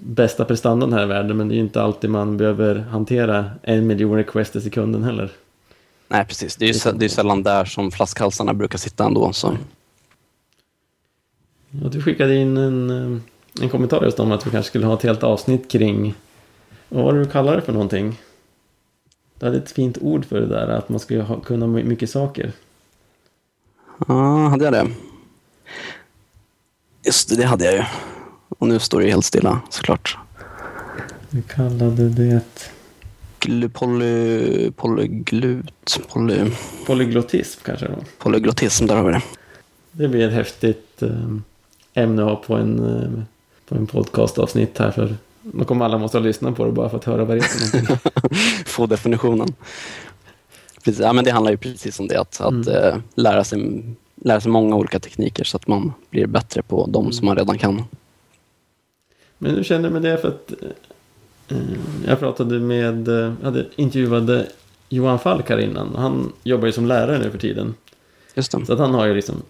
[0.00, 3.86] bästa prestandan här i världen men det är ju inte alltid man behöver hantera en
[3.86, 5.30] miljon requests i sekunden heller.
[6.08, 6.56] Nej, precis.
[6.56, 9.32] Det är ju det är sällan där som flaskhalsarna brukar sitta ändå.
[9.32, 9.56] Så.
[11.84, 13.20] Och du skickade in en, eh,
[13.62, 16.14] en kommentar just om att vi kanske skulle ha ett helt avsnitt kring
[16.88, 18.20] vad var det du kallar det för någonting?
[19.38, 22.10] Du hade ett fint ord för det där, att man skulle ha, kunna my- mycket
[22.10, 22.52] saker.
[24.08, 24.86] Ja, hade jag det?
[27.04, 27.84] Just det, det hade jag ju.
[28.48, 30.18] Och nu står det helt stilla såklart.
[31.30, 32.40] Vi kallade det
[33.40, 36.50] Glu, poly, polyglut, poly,
[36.86, 37.94] polyglottism kanske då.
[38.18, 39.22] polyglottism, där har vi det.
[39.92, 41.10] Det blir ett häftigt eh,
[41.94, 43.22] ämne att ha på en, eh,
[43.68, 46.96] på en podcastavsnitt här för då kommer alla måste ha lyssnat på det bara för
[46.96, 48.64] att höra vad det är.
[48.66, 49.54] Få definitionen.
[50.84, 52.68] Precis, ja, men det handlar ju precis om det, att, att Mm.
[52.68, 53.82] eh, lära, sig,
[54.14, 57.58] lära sig många olika tekniker så att man blir bättre på de som man redan
[57.58, 57.84] kan.
[59.38, 60.18] Men hur känner du med det?
[60.18, 60.52] För att
[62.06, 64.46] jag pratade med, eh, hade intervjuade
[64.88, 65.94] Johan Falk här innan.
[65.96, 67.74] Han jobbar ju som lärare nu för tiden.
[68.34, 68.66] Just det.
[68.66, 69.42] Så att han har ju liksom,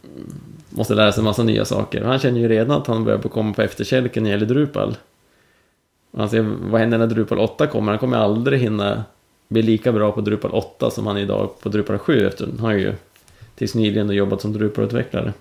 [0.70, 2.04] måste lära sig en massa nya saker.
[2.04, 4.96] Han känner ju redan att han börjar på komma på efterkälken när det gäller Drupal.
[6.11, 7.92] Och han säger, vad händer när Drupal 8 kommer?
[7.92, 9.04] Han kommer aldrig hinna
[9.48, 12.58] bli lika bra på Drupal 8 som han är idag på Drupal 7 efter han
[12.58, 12.92] har ju
[13.54, 15.32] tills nyligen jobbat som Drupal-utvecklare.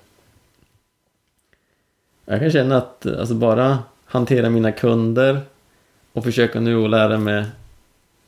[2.26, 5.42] Jag kan känna att alltså bara hantera mina kunder
[6.18, 7.46] och försöka nu att lära mig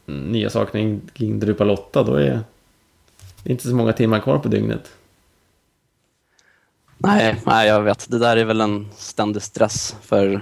[0.06, 2.39] nya saker kring Drupal 8, då är
[3.43, 4.91] det inte så många timmar kvar på dygnet.
[6.97, 8.10] Nej, nej, jag vet.
[8.10, 10.41] Det där är väl en ständig stress för,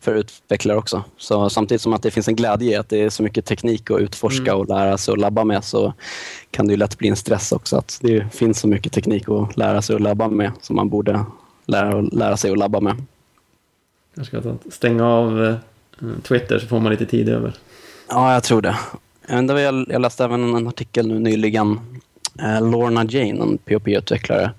[0.00, 1.04] för utvecklare också.
[1.16, 3.90] Så samtidigt som att det finns en glädje i att det är så mycket teknik
[3.90, 5.94] att utforska och lära sig och labba med så
[6.50, 7.76] kan det ju lätt bli en stress också.
[7.76, 11.24] Att det finns så mycket teknik att lära sig och labba med som man borde
[11.66, 12.96] lära, lära sig att labba med.
[14.14, 15.56] Kanske ska stänga av eh,
[16.02, 17.54] Eh, Twitter så får man lite tid över.
[18.08, 18.76] Ja, jag tror det.
[19.28, 21.80] Jag, jag, läste även en artikel nu nyligen.
[22.42, 24.50] Eh, Lorna Jane, en POP-utvecklare,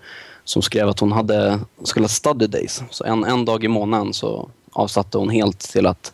[0.43, 2.83] som skrev att hon hade så kallade study days.
[2.89, 6.13] Så en, en dag i månaden så avsatte hon helt till att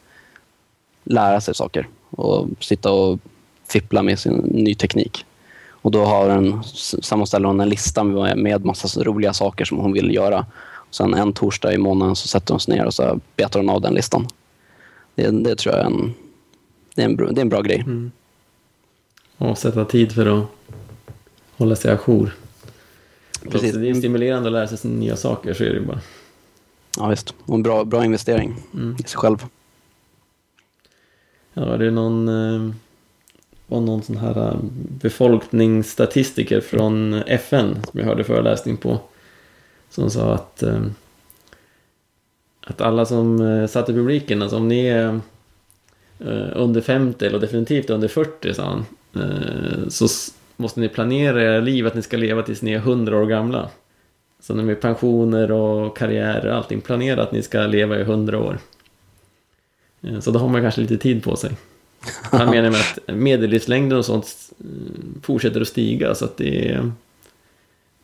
[1.04, 3.20] lära sig saker och sitta och
[3.68, 5.26] fippla med sin ny teknik.
[5.70, 6.64] Och då har en,
[7.02, 10.46] sammanställer hon en lista med, med massa roliga saker som hon vill göra.
[10.92, 13.82] Sen en torsdag i månaden så sätter hon sig ner och så betar hon av
[13.82, 14.28] den listan.
[15.18, 16.14] Det, det tror jag är en,
[16.96, 17.86] det är en, bra- det är en bra grej.
[19.38, 20.46] Och sätta tid för att
[21.58, 22.36] hålla sig ajour.
[23.50, 23.74] Precis.
[23.76, 26.02] Det är stimulerande att lära sig nya saker, så är det bara.
[26.98, 27.34] Ja, visst.
[27.46, 28.56] Och en bra, bra investering
[29.00, 29.46] i sig själv.
[31.54, 32.72] Ja, är det någon, eh,
[33.68, 34.58] var någon sån här eh,
[35.02, 39.00] befolkningsstatistiker från FN som jag hörde föreläsning på.
[39.90, 40.82] Som sa att, eh,
[42.68, 45.20] att alla som eh, satt i publiken, alltså om ni är
[46.20, 48.86] eh, under 50 eller definitivt under 40, sa han,
[49.24, 50.08] eh, så
[50.58, 53.70] måste ni planera era liv att ni ska leva tills ni är 100 år gamla.
[54.40, 58.40] Så när med pensioner och karriärer och allting, planera att ni ska leva i 100
[58.40, 58.58] år.
[60.20, 61.52] Så då har man kanske lite tid på sig.
[62.22, 64.52] Han menar med att medellivslängden och sånt
[65.22, 66.92] fortsätter att stiga så att det är...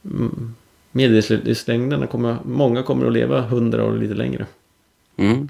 [0.06, 0.56] Mm,
[0.94, 4.46] mm, Medellivslängderna kommer, många kommer att leva hundra år lite längre.
[5.18, 5.50] Mm.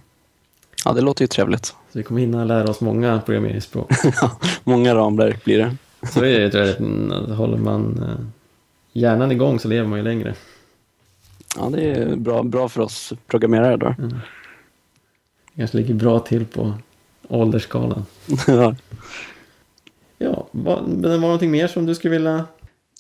[0.86, 1.66] Ja, det låter ju trevligt.
[1.66, 3.92] Så vi kommer hinna lära oss många programmeringsspråk.
[4.64, 5.76] Många ramverk blir det.
[6.08, 8.26] Så är det tror jag, håller man eh,
[8.94, 10.36] hjärnan igång så lever man ju längre.
[11.58, 13.96] Ja, det är bra, bra för oss programmerare då.
[15.56, 16.74] Kanske ligger bra till på
[17.28, 18.06] åldersskalan.
[18.48, 18.76] Ja.
[20.18, 22.46] Ja, men var det någonting mer som du skulle vilja...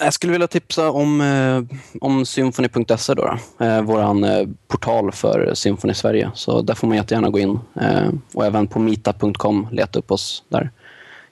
[0.03, 3.65] Jag skulle vilja tipsa om, eh, om symfony.se, då, då.
[3.65, 6.31] Eh, vår eh, portal för Symfony Sverige.
[6.33, 7.59] Så där får man jättegärna gå in.
[7.81, 10.71] Eh, och även på meetup.com leta upp oss där.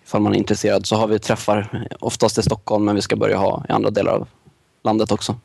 [0.05, 3.37] Ifall man är intresserad så har vi träffar oftast i Stockholm men vi ska börja
[3.37, 4.27] ha i andra delar av
[4.83, 5.35] landet också.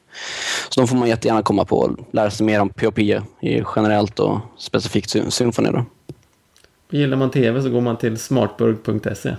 [0.68, 2.98] Så de får man jättegärna komma på och lära sig mer om POP
[3.76, 5.70] generellt och specifikt sy- Symfony.
[5.70, 5.84] Då.
[6.90, 9.36] Gillar man tv så går man till smartburg.se.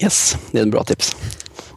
[0.00, 1.16] Yes, det är ett bra tips.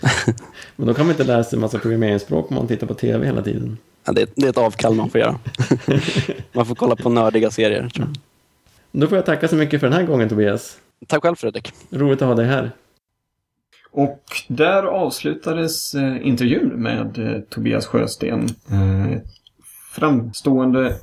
[0.75, 3.25] Men då kan man inte lära sig en massa programmeringsspråk om man tittar på tv
[3.25, 3.77] hela tiden.
[4.05, 5.39] Ja, det, är, det är ett avkall man får göra.
[6.53, 7.89] man får kolla på nördiga serier.
[7.89, 8.15] Tror jag.
[8.91, 10.77] Då får jag tacka så mycket för den här gången Tobias.
[11.07, 11.71] Tack själv Fredrik.
[11.89, 12.71] Roligt att ha dig här.
[13.91, 18.47] Och där avslutades eh, intervjun med eh, Tobias Sjösten.
[18.71, 19.17] Eh,
[19.91, 20.95] framstående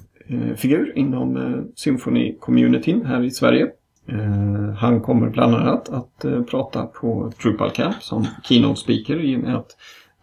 [0.56, 1.38] figur inom
[1.76, 3.70] Symfony-communityn här i Sverige.
[4.08, 9.36] Eh, han kommer bland annat att eh, prata på Drupal Camp som keynote speaker i
[9.36, 9.76] och med att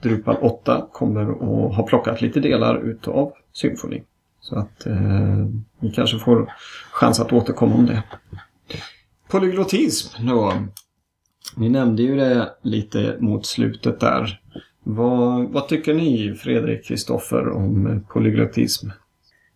[0.04, 4.02] Drupal 8 kommer att ha plockat lite delar utav Symfony.
[4.40, 5.48] Så att eh,
[5.80, 6.54] vi kanske får
[6.92, 8.04] chans att återkomma om det.
[9.28, 10.54] Polyglotism då.
[11.56, 14.40] Ni nämnde ju det lite mot slutet där.
[14.84, 18.88] Vad, vad tycker ni, Fredrik Kristoffer, om polyglotism?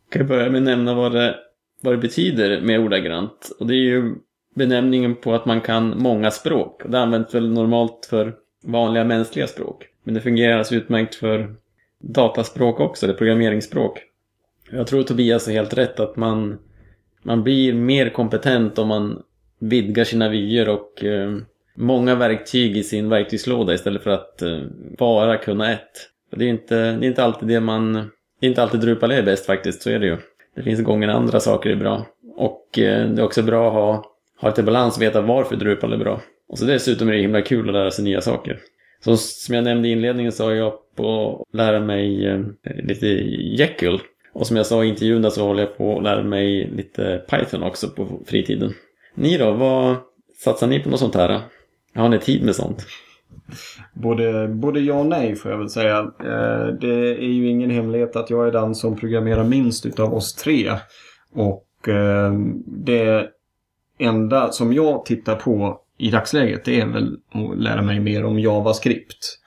[0.09, 1.35] Jag Kan börja med att nämna vad det,
[1.81, 3.51] vad det betyder med ordagrant.
[3.59, 4.15] Och det är ju
[4.55, 6.81] benämningen på att man kan många språk.
[6.85, 9.87] Och det används väl normalt för vanliga mänskliga språk.
[10.03, 11.55] Men det fungerar alltså utmärkt för
[11.99, 13.99] dataspråk också, eller programmeringsspråk.
[14.71, 16.57] Jag tror Tobias har helt rätt att man,
[17.23, 19.23] man blir mer kompetent om man
[19.59, 21.37] vidgar sina vyer och eh,
[21.75, 24.59] många verktyg i sin verktygslåda istället för att eh,
[24.97, 26.09] bara kunna ett.
[26.35, 27.93] Det, är inte, det är inte alltid det man...
[28.39, 30.17] Det är inte alltid Drupal är bäst faktiskt, så är det ju.
[30.57, 32.05] Det finns gånger andra saker är bra.
[32.35, 34.03] Och eh, det är också bra att ha,
[34.41, 36.21] ha lite balans och veta varför Drupal är bra.
[36.49, 38.59] Och så dessutom är det himla kul att lära sig nya saker.
[39.03, 43.07] Så som jag nämnde i inledningen så har jag på att lära mig eh, lite
[43.57, 43.99] Jekyll.
[44.33, 47.21] Och som jag sa i intervjun där så håller jag på att lära mig lite
[47.29, 48.73] Python också på fritiden.
[49.15, 49.95] Ni då, vad
[50.37, 51.41] satsar ni på något sånt här?
[51.95, 52.85] Har ni tid med sånt?
[53.93, 55.99] Både, både ja och nej får jag väl säga.
[55.99, 60.35] Eh, det är ju ingen hemlighet att jag är den som programmerar minst utav oss
[60.35, 60.71] tre.
[61.33, 62.33] Och eh,
[62.65, 63.29] det
[63.99, 68.39] enda som jag tittar på i dagsläget det är väl att lära mig mer om
[68.39, 69.39] JavaScript.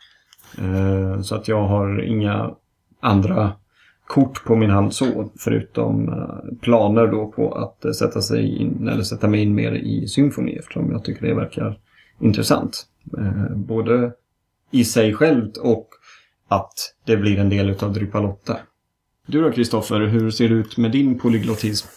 [0.59, 2.55] Eh, så att jag har inga
[3.01, 3.53] andra
[4.07, 8.89] kort på min hand så, förutom eh, planer då på att eh, sätta sig in,
[8.89, 11.79] eller sätta mig in mer i symfoni eftersom jag tycker det verkar
[12.21, 12.87] intressant.
[13.19, 14.13] Eh, både
[14.71, 15.89] i sig självt och
[16.49, 18.57] att det blir en del utav Drupal 8.
[19.27, 21.89] Du då Kristoffer, hur ser det ut med din polyglottism?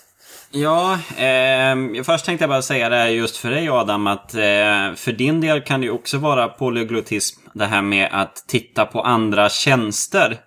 [0.51, 5.11] Ja, eh, först tänkte jag bara säga det just för dig Adam, att eh, för
[5.11, 9.49] din del kan det ju också vara polyglottism, det här med att titta på andra
[9.49, 10.37] tjänster.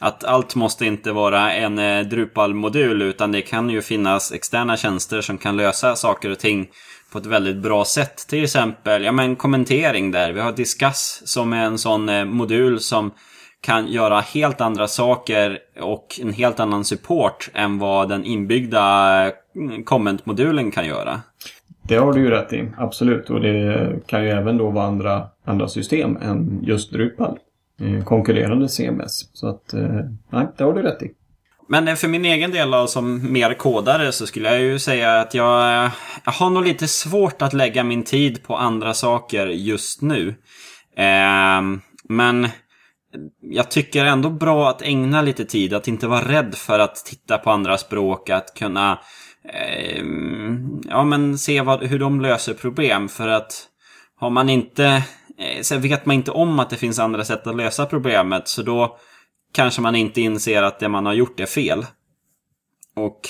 [0.00, 5.20] Att allt måste inte vara en eh, Drupal-modul, utan det kan ju finnas externa tjänster
[5.20, 6.68] som kan lösa saker och ting
[7.12, 8.26] på ett väldigt bra sätt.
[8.28, 10.32] Till exempel, ja men kommentering där.
[10.32, 13.10] Vi har Discuss som är en sån eh, modul som
[13.60, 19.32] kan göra helt andra saker och en helt annan support än vad den inbyggda eh,
[19.84, 21.20] comment-modulen kan göra.
[21.82, 23.30] Det har du ju rätt i, absolut.
[23.30, 27.38] Och det kan ju även då vara andra, andra system än just Drupal.
[27.80, 29.30] Eh, konkurrerande CMS.
[29.32, 29.74] Så att,
[30.30, 31.10] nej, det har du rätt i.
[31.72, 35.20] Men eh, för min egen del då, som mer kodare så skulle jag ju säga
[35.20, 35.90] att jag,
[36.24, 40.28] jag har nog lite svårt att lägga min tid på andra saker just nu.
[40.96, 41.62] Eh,
[42.08, 42.48] men
[43.40, 47.38] jag tycker ändå bra att ägna lite tid, att inte vara rädd för att titta
[47.38, 48.98] på andra språk, att kunna
[49.48, 50.04] eh,
[50.88, 53.08] ja, men se vad, hur de löser problem.
[53.08, 53.66] För att
[54.20, 54.86] har man inte,
[55.38, 58.62] eh, så vet man inte om att det finns andra sätt att lösa problemet, så
[58.62, 58.98] då
[59.52, 61.86] kanske man inte inser att det man har gjort är fel.
[62.96, 63.20] Och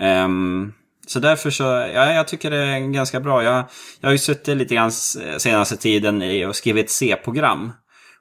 [0.00, 0.72] um,
[1.06, 1.62] så därför så,
[1.94, 3.42] ja, jag tycker det är ganska bra.
[3.42, 3.64] Jag,
[4.00, 4.92] jag har ju suttit lite grann
[5.38, 7.72] senaste tiden och skrivit C-program.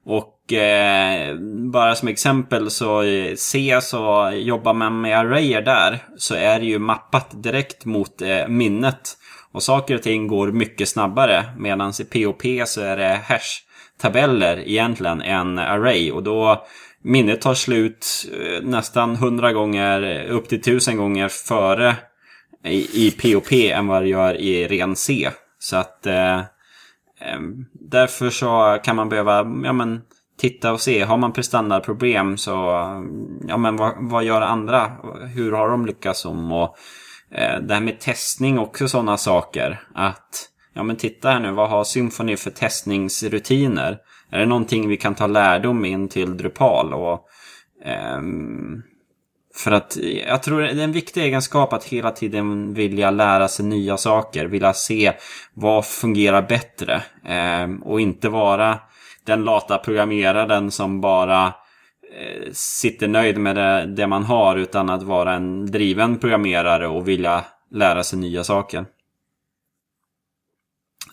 [0.05, 1.35] Och eh,
[1.71, 3.03] bara som exempel så
[3.35, 5.99] C så jobbar man med arrayer där.
[6.17, 9.17] Så är det ju mappat direkt mot eh, minnet.
[9.51, 11.43] Och saker och ting går mycket snabbare.
[11.57, 16.11] Medan i POP så är det hash-tabeller egentligen än array.
[16.11, 16.65] Och då
[17.01, 21.95] minnet tar slut eh, nästan hundra gånger, eh, upp till tusen gånger före
[22.63, 25.29] i, i POP än vad det gör i ren C.
[25.59, 27.39] Så att eh, eh,
[27.73, 30.01] därför så kan man behöva ja, men,
[30.39, 31.03] titta och se.
[31.03, 32.51] Har man prestandaproblem så
[33.47, 34.91] ja, men vad, vad gör andra?
[35.35, 36.51] Hur har de lyckats om?
[36.51, 36.77] Och
[37.31, 39.83] eh, det här med testning också sådana saker.
[39.95, 43.97] Att ja men titta här nu, vad har Symfony för testningsrutiner?
[44.31, 46.93] Är det någonting vi kan ta lärdom in till Drupal?
[46.93, 47.27] Och,
[48.17, 48.83] um,
[49.55, 53.65] för att jag tror det är en viktig egenskap att hela tiden vilja lära sig
[53.65, 54.45] nya saker.
[54.45, 55.13] Vilja se
[55.53, 57.03] vad fungerar bättre.
[57.63, 58.79] um, och inte vara
[59.25, 64.55] den lata programmeraren som bara eh, sitter nöjd med det, det, man har.
[64.55, 68.85] Utan att vara en driven programmerare och vilja lära sig nya saker.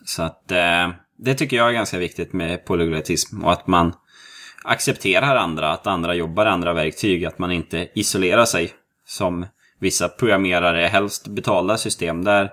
[0.05, 0.89] Så att eh,
[1.19, 3.45] det tycker jag är ganska viktigt med polyglotism.
[3.45, 3.93] Och att man
[4.65, 8.73] accepterar andra, att andra jobbar i andra verktyg, att man inte isolerar sig
[9.07, 9.47] som
[9.79, 12.25] vissa programmerare, helst betalda system.
[12.25, 12.51] Där,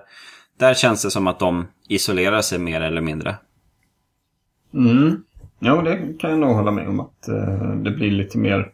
[0.58, 3.36] där känns det som att de isolerar sig mer eller mindre.
[4.74, 5.22] Mm.
[5.58, 8.72] Ja, det kan jag nog hålla med om att eh, det blir lite mer,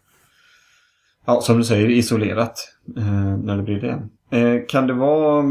[1.24, 4.08] ja, som du säger, isolerat eh, när det blir det.
[4.38, 5.44] Eh, kan det vara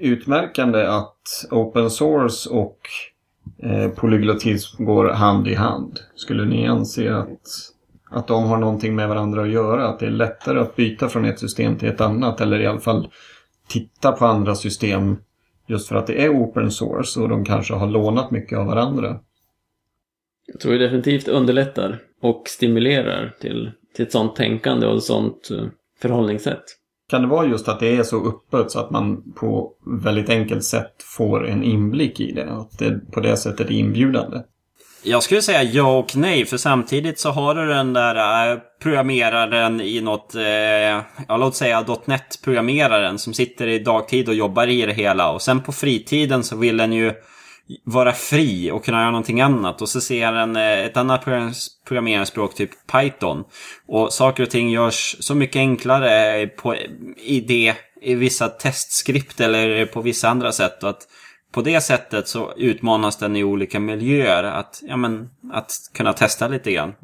[0.00, 2.78] utmärkande att open source och
[3.62, 6.00] eh, polyglottism går hand i hand?
[6.14, 7.48] Skulle ni anse att,
[8.10, 9.88] att de har någonting med varandra att göra?
[9.88, 12.80] Att det är lättare att byta från ett system till ett annat eller i alla
[12.80, 13.08] fall
[13.68, 15.16] titta på andra system
[15.66, 19.20] just för att det är open source och de kanske har lånat mycket av varandra?
[20.46, 25.50] Jag tror det definitivt underlättar och stimulerar till, till ett sånt tänkande och ett sånt
[25.50, 25.66] eh,
[26.00, 26.64] förhållningssätt.
[27.10, 29.72] Kan det vara just att det är så öppet så att man på
[30.04, 32.52] väldigt enkelt sätt får en inblick i det?
[32.52, 34.38] Att det på det sättet är inbjudande?
[35.02, 39.80] Jag skulle säga ja och nej, för samtidigt så har du den där äh, programmeraren
[39.80, 40.42] i något, äh,
[41.28, 45.30] ja låt säga .NET-programmeraren som sitter i dagtid och jobbar i det hela.
[45.30, 47.12] Och sen på fritiden så vill den ju
[47.84, 49.82] vara fri och kunna göra någonting annat.
[49.82, 51.24] Och så ser jag en, eh, ett annat
[51.86, 53.44] programmeringsspråk, typ Python.
[53.86, 56.76] Och saker och ting görs så mycket enklare på,
[57.16, 60.82] i det, i vissa testskript eller på vissa andra sätt.
[60.82, 61.08] Och att
[61.52, 66.48] på det sättet så utmanas den i olika miljöer att, ja, men, att kunna testa
[66.48, 66.94] lite grann.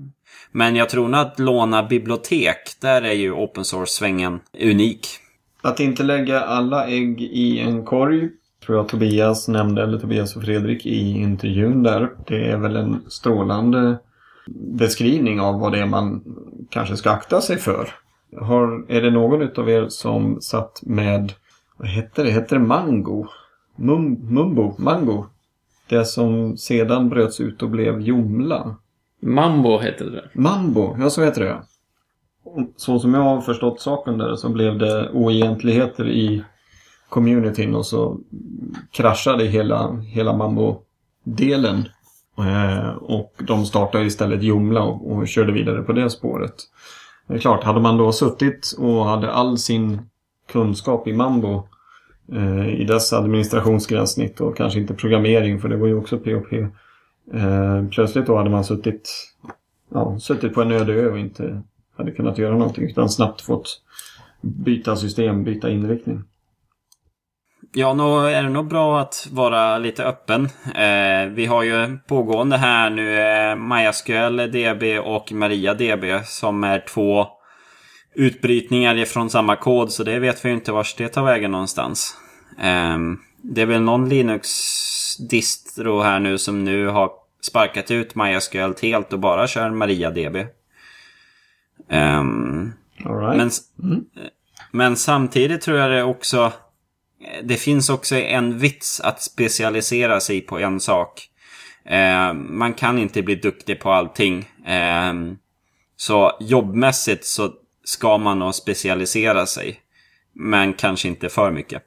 [0.53, 5.07] Men jag tror nog att låna bibliotek, där är ju open source-svängen unik.
[5.63, 8.31] Att inte lägga alla ägg i en korg
[8.67, 12.11] tror jag Tobias nämnde, eller Tobias och Fredrik i intervjun där.
[12.27, 13.99] Det är väl en strålande
[14.49, 16.25] beskrivning av vad det är man
[16.71, 17.89] kanske ska akta sig för.
[18.41, 21.33] Har, är det någon av er som satt med,
[21.77, 23.27] vad hette det, hette det Mango?
[23.77, 24.75] Mum, mumbo?
[24.79, 25.27] Mango?
[25.89, 28.77] Det som sedan bröts ut och blev Jomla.
[29.23, 30.25] Mambo hette det.
[30.33, 31.63] Mambo, ja så heter det.
[32.77, 36.45] Så som jag har förstått saken där så blev det oegentligheter i
[37.09, 38.19] communityn och så
[38.91, 41.89] kraschade hela, hela Mambo-delen.
[42.39, 46.55] Eh, och de startade istället Jomla och, och körde vidare på det spåret.
[47.29, 50.01] Det är klart, hade man då suttit och hade all sin
[50.53, 51.69] kunskap i Mambo
[52.33, 56.53] eh, i dess administrationsgränssnitt och kanske inte programmering för det var ju också POP.
[57.33, 59.11] Eh, plötsligt då hade man suttit,
[59.91, 61.63] ja, suttit på en öde ö och inte
[61.97, 63.81] hade kunnat göra någonting utan snabbt fått
[64.41, 66.23] byta system, byta inriktning.
[67.73, 70.45] Ja, nu är det nog bra att vara lite öppen.
[70.75, 77.27] Eh, vi har ju pågående här nu eh, MySQL DB och MariaDB som är två
[78.15, 79.93] utbrytningar ifrån samma kod.
[79.93, 82.17] Så det vet vi inte vars det tar vägen någonstans.
[82.59, 82.99] Eh,
[83.43, 87.11] det är väl någon Linux-distro här nu som nu har
[87.43, 90.37] sparkat ut MySQL helt och bara kör MariaDB.
[91.91, 93.37] Um, right.
[93.37, 93.51] men,
[93.83, 94.05] mm.
[94.71, 96.53] men samtidigt tror jag det också
[97.21, 101.29] Eh, det finns också en vits att specialisera sig på en sak.
[101.85, 104.39] Eh, man kan inte bli duktig på allting.
[104.67, 105.15] Eh,
[105.97, 107.51] så jobbmässigt så
[107.85, 109.81] ska man nog specialisera sig.
[110.33, 111.83] Men kanske inte för mycket.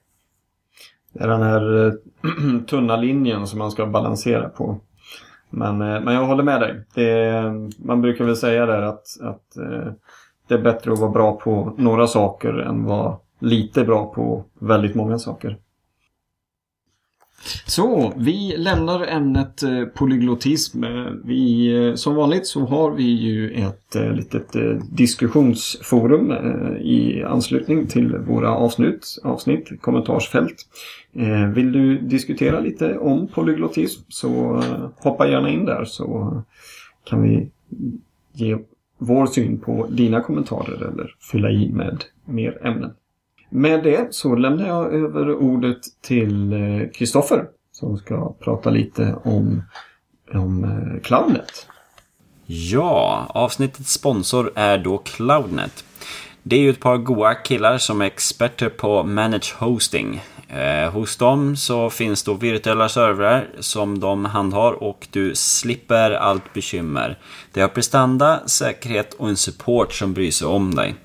[1.13, 1.93] Det är den här eh,
[2.67, 4.79] tunna linjen som man ska balansera på.
[5.49, 6.85] Men, eh, men jag håller med dig.
[6.93, 7.43] Det,
[7.85, 9.43] man brukar väl säga där att, att
[10.47, 14.95] det är bättre att vara bra på några saker än vara lite bra på väldigt
[14.95, 15.57] många saker.
[17.65, 20.81] Så, vi lämnar ämnet eh, polyglotism.
[20.81, 21.27] polyglottism.
[21.27, 24.55] Vi, eh, som vanligt så har vi ju ett litet
[24.91, 26.31] diskussionsforum
[26.81, 30.55] i anslutning till våra avsnitt, avsnitt kommentarsfält.
[31.55, 34.63] Vill du diskutera lite om polyglottism så
[34.97, 36.41] hoppa gärna in där så
[37.05, 37.51] kan vi
[38.33, 38.57] ge
[38.97, 42.91] vår syn på dina kommentarer eller fylla i med mer ämnen.
[43.49, 49.63] Med det så lämnar jag över ordet till eh, Kristoffer som ska prata lite om,
[50.33, 51.67] om eh, Cloudnet.
[52.45, 55.85] Ja, avsnittets sponsor är då Cloudnet.
[56.43, 60.21] Det är ju ett par goa killar som är experter på manage hosting.
[60.47, 66.53] Eh, hos dem så finns då virtuella servrar som de handhar och du slipper allt
[66.53, 67.17] bekymmer.
[67.53, 70.95] De har prestanda, säkerhet och en support som bryr sig om dig.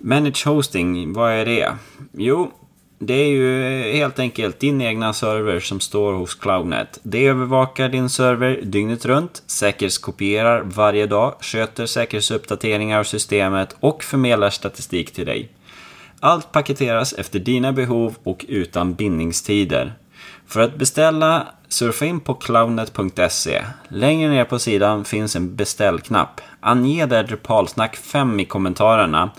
[0.00, 1.76] Manage hosting, vad är det?
[2.12, 2.52] Jo,
[2.98, 6.98] det är ju helt enkelt din egna server som står hos Cloudnet.
[7.02, 14.50] Det övervakar din server dygnet runt, säkerhetskopierar varje dag, sköter säkerhetsuppdateringar av systemet och förmedlar
[14.50, 15.48] statistik till dig.
[16.20, 19.92] Allt paketeras efter dina behov och utan bindningstider.
[20.46, 23.62] För att beställa, surfa in på cloudnet.se.
[23.88, 26.40] Längre ner på sidan finns en beställknapp.
[26.60, 29.30] Ange där Drupalsnack 5 i kommentarerna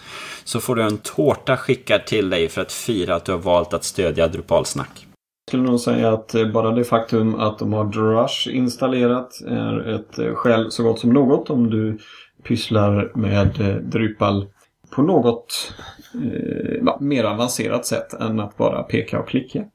[0.44, 3.74] så får du en tårta skickad till dig för att fira att du har valt
[3.74, 5.08] att stödja Drupalsnack.
[5.46, 9.90] Jag skulle nog säga att eh, bara det faktum att de har Drush installerat är
[9.90, 11.98] ett eh, skäl så gott som något om du
[12.44, 14.48] pysslar med eh, Drupal
[14.96, 15.74] på något
[16.14, 19.66] eh, mer avancerat sätt än att bara peka och klicka.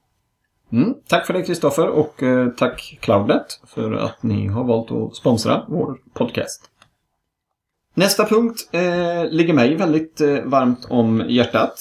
[0.72, 5.16] Mm, tack för det Kristoffer och eh, tack Cloudnet för att ni har valt att
[5.16, 6.70] sponsra vår podcast.
[7.94, 11.78] Nästa punkt eh, ligger mig väldigt eh, varmt om hjärtat.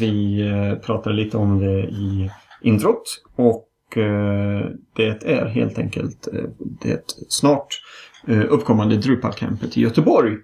[0.00, 2.30] Vi eh, pratade lite om det i
[2.62, 4.66] introt och eh,
[4.96, 7.66] det är helt enkelt eh, det snart
[8.26, 10.36] eh, uppkommande Drupal-campet i Göteborg.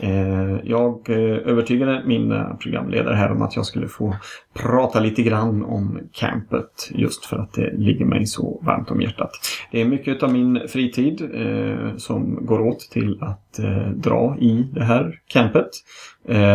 [0.00, 4.14] Eh, jag eh, övertygade mina eh, programledare här om att jag skulle få
[4.54, 9.30] prata lite grann om campet just för att det ligger mig så varmt om hjärtat.
[9.72, 11.30] Det är mycket av min fritid
[11.96, 13.60] som går åt till att
[13.94, 15.68] dra i det här campet.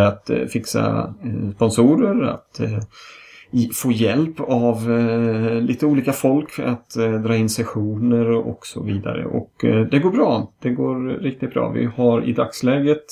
[0.09, 1.14] Att fixa
[1.55, 2.61] sponsorer, att
[3.74, 9.26] få hjälp av eh, lite olika folk att eh, dra in sessioner och så vidare.
[9.26, 10.51] Och eh, det går bra.
[10.60, 11.70] Det går riktigt bra.
[11.70, 13.06] Vi har i dagsläget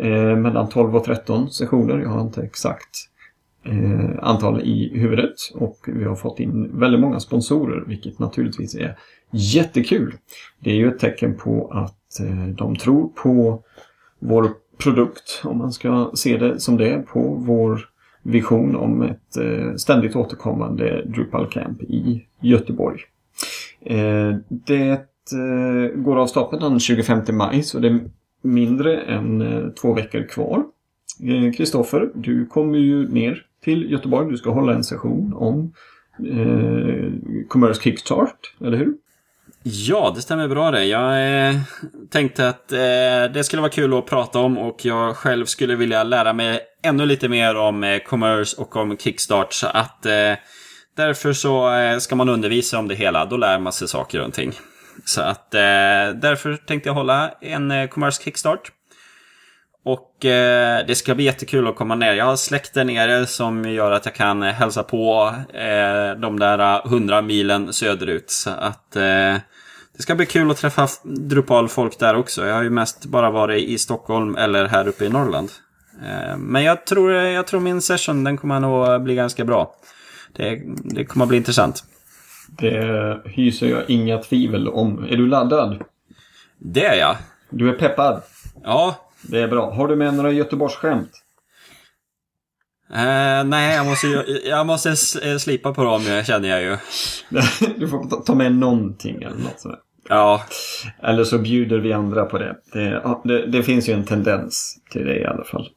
[0.00, 1.98] eh, mellan 12 och 13 sessioner.
[1.98, 3.08] Jag har inte exakt
[3.64, 5.34] eh, antal i huvudet.
[5.54, 8.96] Och vi har fått in väldigt många sponsorer, vilket naturligtvis är
[9.30, 10.14] jättekul.
[10.60, 13.62] Det är ju ett tecken på att eh, de tror på
[14.18, 17.91] vår produkt, om man ska se det som det, på vår
[18.22, 23.00] vision om ett eh, ständigt återkommande Drupal Camp i Göteborg.
[23.84, 24.90] Eh, det
[25.32, 28.00] eh, går av stapeln den 25 maj så det är
[28.42, 29.44] mindre än
[29.80, 30.64] två veckor kvar.
[31.56, 34.30] Kristoffer, du kommer ju ner till Göteborg.
[34.30, 35.72] Du ska hålla en session om
[36.18, 37.12] eh,
[37.48, 38.94] Commerce Kickstart, eller hur?
[39.62, 40.84] Ja, det stämmer bra det.
[40.84, 41.56] Jag eh,
[42.10, 42.78] tänkte att eh,
[43.34, 47.06] det skulle vara kul att prata om och jag själv skulle vilja lära mig ännu
[47.06, 49.52] lite mer om eh, commerce och om kickstart.
[49.52, 50.32] Så att eh,
[50.96, 53.24] därför så eh, ska man undervisa om det hela.
[53.24, 54.52] Då lär man sig saker och ting.
[55.04, 55.60] Så att eh,
[56.14, 58.72] därför tänkte jag hålla en eh, commerce kickstart.
[59.84, 62.14] Och eh, det ska bli jättekul att komma ner.
[62.14, 66.88] Jag har släkt där nere som gör att jag kan hälsa på eh, de där
[66.88, 68.30] hundra milen söderut.
[68.30, 69.36] Så att eh,
[69.96, 72.46] det ska bli kul att träffa Drupal-folk där också.
[72.46, 75.50] Jag har ju mest bara varit i Stockholm eller här uppe i Norrland.
[76.02, 79.74] Eh, men jag tror, jag tror min session den kommer nog bli ganska bra.
[80.36, 81.84] Det, det kommer bli intressant.
[82.48, 85.04] Det hyser jag inga tvivel om.
[85.04, 85.82] Är du laddad?
[86.58, 87.16] Det är jag.
[87.50, 88.22] Du är peppad?
[88.64, 88.96] Ja.
[89.22, 89.70] Det är bra.
[89.74, 91.10] Har du med några Göteborgsskämt?
[92.94, 94.06] Eh, nej, jag måste,
[94.44, 94.88] jag måste
[95.30, 96.76] eh, slipa på dem känner jag ju.
[97.76, 99.78] Du får ta- med någonting eller något sådär.
[100.08, 100.42] Ja,
[101.02, 102.56] Eller så bjuder vi andra på det.
[102.72, 103.46] Det, det.
[103.46, 105.68] det finns ju en tendens till det i alla fall.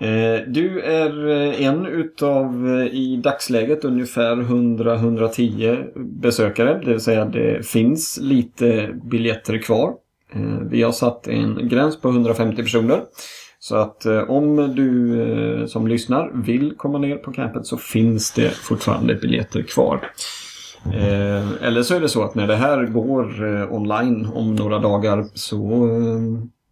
[0.00, 6.80] Eh, Du är eh, en utav i dagsläget ungefär 100-110 besökare.
[6.84, 9.94] Det vill säga det finns lite biljetter kvar.
[10.32, 13.02] Eh, vi har satt en gräns på 150 personer.
[13.58, 18.32] Så att eh, om du eh, som lyssnar vill komma ner på campet så finns
[18.32, 20.10] det fortfarande biljetter kvar.
[21.60, 25.88] Eller så är det så att när det här går online om några dagar så,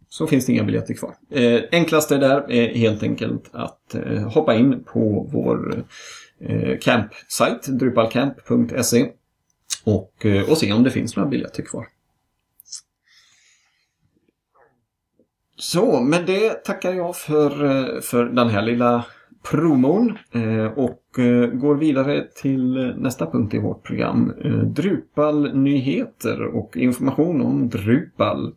[0.09, 1.15] så finns det inga biljetter kvar.
[1.31, 3.97] Enklast enklaste där är helt enkelt att
[4.35, 5.85] hoppa in på vår
[6.81, 9.09] campsajt, drupalcamp.se.
[9.85, 11.87] Och, och se om det finns några biljetter kvar.
[15.57, 19.05] Så, med det tackar jag för, eh, för den här lilla
[19.51, 24.33] promon eh, och eh, går vidare till nästa punkt i vårt program.
[24.65, 28.55] Drupal-nyheter och information om Drupal.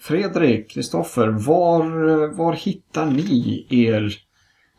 [0.00, 4.18] Fredrik, Kristoffer, var, var hittar ni er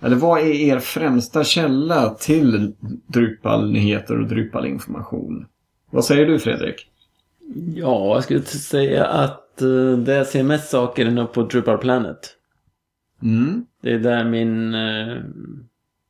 [0.01, 2.73] eller vad är er främsta källa till
[3.07, 5.45] Drupal-nyheter och Drupal-information?
[5.91, 6.87] Vad säger du Fredrik?
[7.75, 9.46] Ja, jag skulle säga att
[10.05, 12.35] det jag ser mest saker är nog på Drupal Planet.
[13.21, 13.65] Mm.
[13.81, 15.17] Det är där min, eh,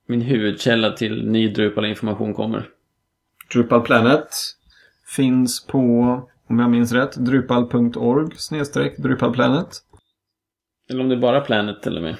[0.08, 2.70] min huvudkälla till ny Drupal-information kommer.
[3.54, 4.28] Drupal Planet
[5.16, 5.82] finns på,
[6.48, 9.70] om jag minns rätt, drupal.org snedstreck drupalplanet.
[10.89, 12.16] Eller om det är bara Planet till och med.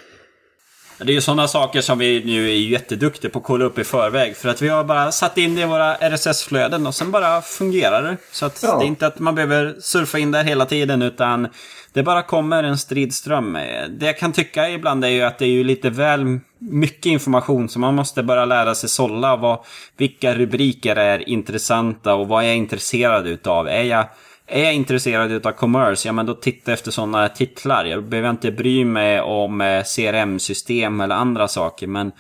[1.00, 3.84] Det är ju sådana saker som vi nu är jätteduktiga på att kolla upp i
[3.84, 4.38] förväg.
[4.38, 8.04] För att vi har bara satt in det i våra RSS-flöden och sen bara fungerar
[8.04, 8.18] det.
[8.32, 8.78] Så att ja.
[8.78, 11.48] det är inte att man behöver surfa in där hela tiden utan
[11.94, 13.54] det bara kommer en stridström.
[13.90, 17.70] Det jag kan tycka ibland är ju att det är ju lite väl mycket information
[17.70, 19.60] så man måste bara lära sig sålla vad,
[19.98, 23.68] vilka rubriker är intressanta och vad är jag intresserad utav.
[23.68, 24.06] Är jag
[24.48, 27.86] är jag intresserad utav commerce, ja men då titta efter sådana titlar.
[27.86, 31.88] Jag behöver inte bry mig om eh, CRM-system eller andra saker.
[31.88, 32.12] Men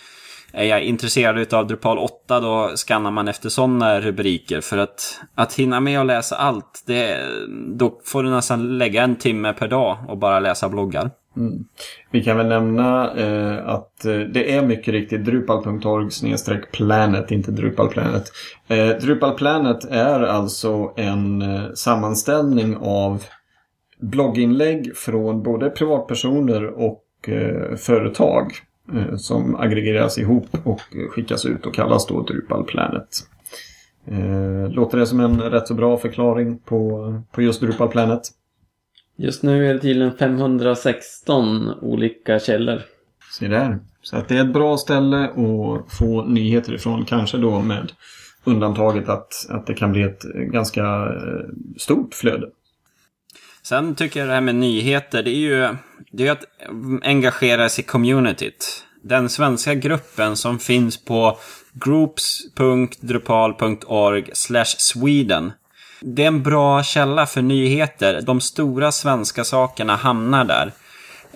[0.53, 4.61] är jag intresserad utav Drupal 8 då skannar man efter sådana rubriker.
[4.61, 7.19] För att, att hinna med att läsa allt, det,
[7.75, 11.11] då får du nästan lägga en timme per dag och bara läsa bloggar.
[11.37, 11.65] Mm.
[12.11, 16.09] Vi kan väl nämna eh, att eh, det är mycket riktigt drupal.org
[16.71, 18.23] planet, inte drupalplanet.
[18.67, 23.23] Eh, drupalplanet är alltså en eh, sammanställning av
[23.99, 28.51] blogginlägg från både privatpersoner och eh, företag
[29.17, 33.07] som aggregeras ihop och skickas ut och kallas då Drupal Planet.
[34.05, 38.21] Eh, låter det som en rätt så bra förklaring på, på just Drupal Planet?
[39.15, 42.81] Just nu är det tydligen 516 olika källor.
[43.31, 43.79] Se där.
[44.01, 47.05] Så att det är ett bra ställe att få nyheter ifrån.
[47.05, 47.91] Kanske då med
[48.43, 51.45] undantaget att, att det kan bli ett ganska eh,
[51.77, 52.47] stort flöde.
[53.70, 55.76] Sen tycker jag det här med nyheter, det är ju
[56.11, 56.45] det är att
[57.03, 58.84] engagera sig i communityt.
[59.03, 61.38] Den svenska gruppen som finns på
[61.74, 64.30] groups.drupal.org
[64.65, 65.51] Sweden
[66.01, 68.22] det är en bra källa för nyheter.
[68.22, 70.72] De stora svenska sakerna hamnar där.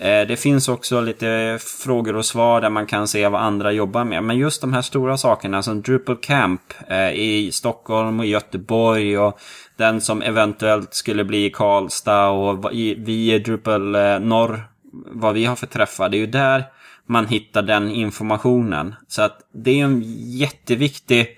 [0.02, 4.04] Eh, det finns också lite frågor och svar där man kan se vad andra jobbar
[4.04, 4.24] med.
[4.24, 9.38] Men just de här stora sakerna som Drupal Camp eh, i Stockholm och Göteborg och
[9.76, 14.68] den som eventuellt skulle bli i Karlstad och vi i Drupal eh, Norr,
[15.12, 16.08] vad vi har för träffar.
[16.08, 16.64] Det är ju där
[17.06, 18.94] man hittar den informationen.
[19.08, 20.02] Så att det är en
[20.38, 21.28] jätteviktig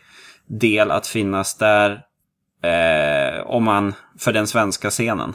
[0.47, 2.01] del att finnas där
[2.65, 5.35] Eh, om man, för den svenska scenen.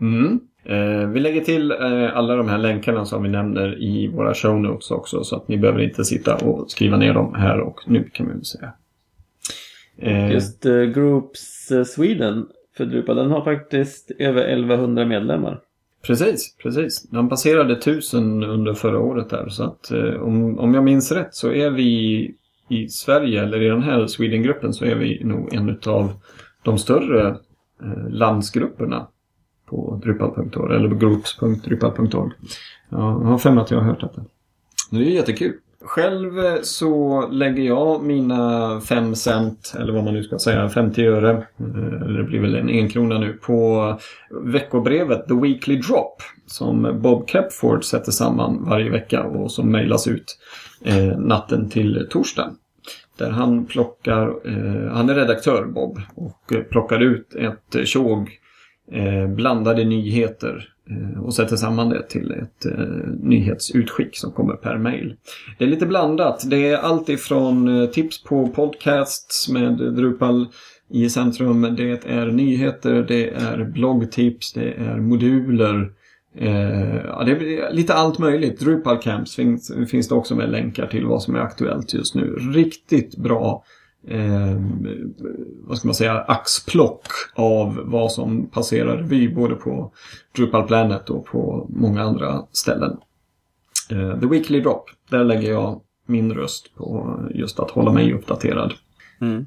[0.00, 0.40] Mm.
[0.68, 4.60] Eh, vi lägger till eh, alla de här länkarna som vi nämner i våra show
[4.60, 5.24] notes också.
[5.24, 8.44] Så att ni behöver inte sitta och skriva ner dem här och nu kan man
[8.44, 8.72] säga.
[9.98, 12.46] Eh, Just uh, Groups Sweden
[12.76, 15.60] för Drupal, den har faktiskt över 1100 medlemmar.
[16.06, 17.02] Precis, precis.
[17.02, 19.48] Den passerade 1000 under förra året där.
[19.48, 22.34] Så att om, om jag minns rätt så är vi
[22.68, 26.12] i Sverige, eller i den här Sweden-gruppen, så är vi nog en av
[26.62, 27.36] de större
[28.10, 29.06] landsgrupperna
[29.66, 32.32] på drupal.org, eller groups.drupal.org.
[32.88, 34.24] Jag har för mig att jag har hört detta.
[34.90, 35.52] Det är jättekul.
[35.80, 41.06] Själv eh, så lägger jag mina 5 cent, eller vad man nu ska säga, 50
[41.06, 43.98] öre, eh, eller det blir väl en enkrona nu, på
[44.30, 50.38] veckobrevet The Weekly Drop som Bob Kepford sätter samman varje vecka och som mejlas ut
[50.84, 52.50] eh, natten till torsdag.
[53.18, 58.45] Där han plockar, eh, han är redaktör Bob och eh, plockar ut ett tjog eh,
[58.92, 62.86] Eh, blandade nyheter eh, och sätter samman det till ett eh,
[63.22, 65.16] nyhetsutskick som kommer per mail.
[65.58, 66.50] Det är lite blandat.
[66.50, 70.46] Det är allt ifrån tips på podcasts med Drupal
[70.90, 71.76] i centrum.
[71.76, 75.92] Det är nyheter, det är bloggtips, det är moduler
[77.04, 78.60] ja, det är lite allt möjligt.
[78.60, 82.34] Drupal Camps finns, finns det också med länkar till vad som är aktuellt just nu.
[82.54, 83.64] Riktigt bra
[84.06, 84.56] eh,
[85.66, 89.92] vad ska man säga, axplock av vad som passerar revy både på
[90.36, 92.96] Drupal Planet och på många andra ställen.
[93.90, 98.74] Eh, The Weekly Drop, där lägger jag min röst på just att hålla mig uppdaterad.
[99.20, 99.46] Mm.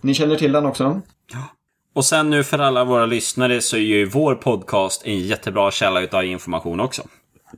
[0.00, 1.00] Ni känner till den också?
[1.32, 1.48] Ja.
[1.94, 6.00] Och sen nu för alla våra lyssnare så är ju vår podcast en jättebra källa
[6.00, 7.02] utav information också.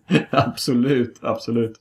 [0.30, 1.76] absolut, absolut.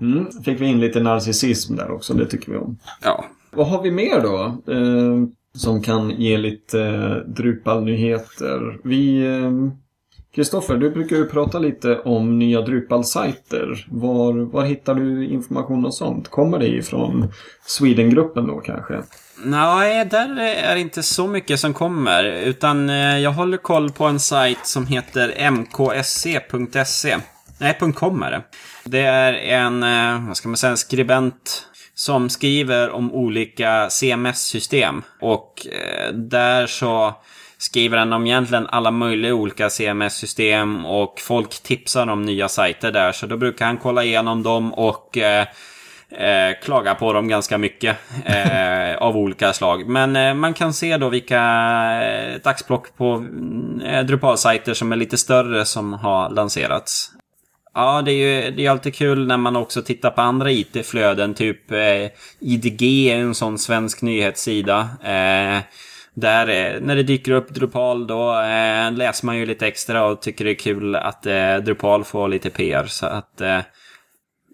[0.00, 0.26] Mm.
[0.44, 2.78] Fick vi in lite narcissism där också, det tycker vi om.
[3.02, 3.24] Ja.
[3.56, 4.36] Vad har vi mer då?
[4.72, 8.78] Eh, som kan ge lite eh, Drupal-nyheter.
[8.84, 9.26] Vi...
[9.26, 9.50] Eh,
[10.34, 13.86] Kristoffer, du brukar ju prata lite om nya Drupal-sajter.
[13.90, 16.28] Var, var hittar du information och sånt?
[16.28, 17.28] Kommer det ifrån
[17.66, 19.02] Sweden-gruppen då kanske?
[19.44, 22.24] Nej, där är det inte så mycket som kommer.
[22.24, 27.16] Utan eh, jag håller koll på en sajt som heter mksc.se.
[27.58, 28.42] Nej, .com är det.
[28.84, 31.66] Det är en, eh, vad ska man säga, en skribent
[32.02, 35.02] som skriver om olika CMS-system.
[35.20, 37.14] Och eh, där så
[37.58, 43.12] skriver han om egentligen alla möjliga olika CMS-system och folk tipsar om nya sajter där.
[43.12, 45.46] Så då brukar han kolla igenom dem och eh,
[46.10, 49.88] eh, klaga på dem ganska mycket eh, av olika slag.
[49.88, 51.42] Men eh, man kan se då vilka
[52.02, 57.12] eh, dagsplock på mm, eh, Drupal-sajter som är lite större som har lanserats.
[57.74, 61.34] Ja, det är ju det är alltid kul när man också tittar på andra IT-flöden.
[61.34, 62.10] Typ eh,
[62.40, 64.80] IDG är en sån svensk nyhetssida.
[65.02, 65.62] Eh,
[66.14, 70.22] där, eh, när det dyker upp Drupal då eh, läser man ju lite extra och
[70.22, 72.86] tycker det är kul att eh, Drupal får lite PR.
[72.86, 73.40] Så att...
[73.40, 73.60] Eh,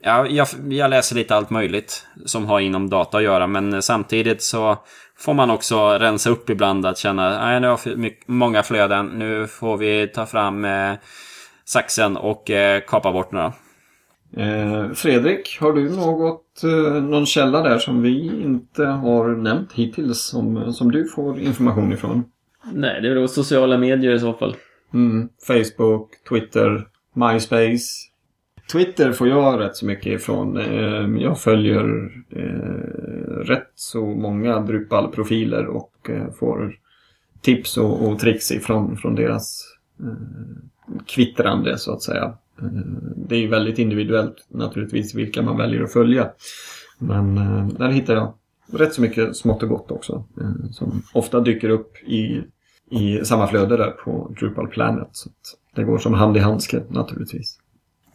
[0.02, 3.46] ja, jag, jag läser lite allt möjligt som har inom data att göra.
[3.46, 4.76] Men samtidigt så
[5.18, 9.06] får man också rensa upp ibland att känna att nu har jag många flöden.
[9.06, 10.92] Nu får vi ta fram eh,
[11.68, 13.52] saxen och eh, kapa bort några.
[14.36, 20.20] Eh, Fredrik, har du något, eh, någon källa där som vi inte har nämnt hittills
[20.20, 22.24] som, som du får information ifrån?
[22.72, 24.56] Nej, det är väl sociala medier i så fall.
[24.94, 28.08] Mm, Facebook, Twitter, MySpace.
[28.72, 30.56] Twitter får jag rätt så mycket ifrån.
[30.56, 36.74] Eh, jag följer eh, rätt så många Drupal-profiler och eh, får
[37.40, 39.62] tips och, och tricks ifrån från deras
[40.00, 40.68] eh,
[41.06, 42.24] kvittrande så att säga.
[42.58, 42.66] Eh,
[43.16, 46.30] det är ju väldigt individuellt naturligtvis vilka man väljer att följa.
[46.98, 48.34] Men eh, där hittar jag
[48.72, 50.24] rätt så mycket smått och gott också.
[50.40, 52.42] Eh, som ofta dyker upp i,
[52.90, 55.08] i samma flöde där på Drupal Planet.
[55.12, 57.58] Så att det går som hand i handske naturligtvis.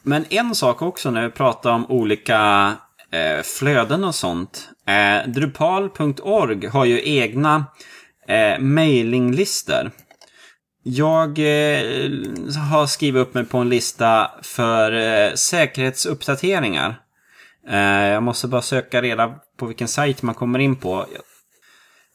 [0.03, 2.71] Men en sak också när vi pratar om olika
[3.11, 4.69] eh, flöden och sånt.
[4.87, 7.65] Eh, Drupal.org har ju egna
[8.27, 9.91] eh, mailinglistor.
[10.83, 12.01] Jag eh,
[12.69, 16.95] har skrivit upp mig på en lista för eh, säkerhetsuppdateringar.
[17.69, 21.05] Eh, jag måste bara söka reda på vilken sajt man kommer in på.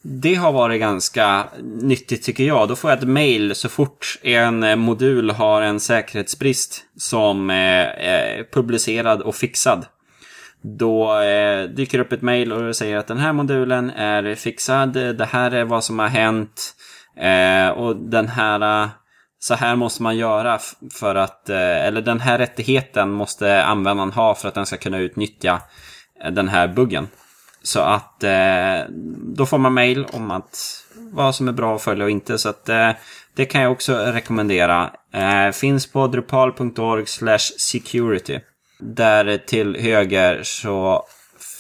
[0.03, 1.45] Det har varit ganska
[1.83, 2.69] nyttigt tycker jag.
[2.69, 7.57] Då får jag ett mail så fort en eh, modul har en säkerhetsbrist som eh,
[7.57, 9.87] är publicerad och fixad.
[10.63, 14.93] Då eh, dyker upp ett mail och säger att den här modulen är fixad.
[14.93, 16.75] Det här är vad som har hänt.
[17.19, 18.83] Eh, och den här...
[18.83, 18.89] Eh,
[19.41, 20.59] så här måste man göra
[20.93, 21.49] för att...
[21.49, 25.63] Eh, eller den här rättigheten måste användaren ha för att den ska kunna utnyttja
[26.25, 27.09] eh, den här buggen.
[27.63, 28.81] Så att eh,
[29.37, 32.39] då får man mail om att vad som är bra att följa och inte.
[32.39, 32.91] Så att eh,
[33.35, 34.91] det kan jag också rekommendera.
[35.13, 37.07] Eh, finns på drupal.org
[37.59, 38.41] security.
[38.81, 41.07] Där till höger så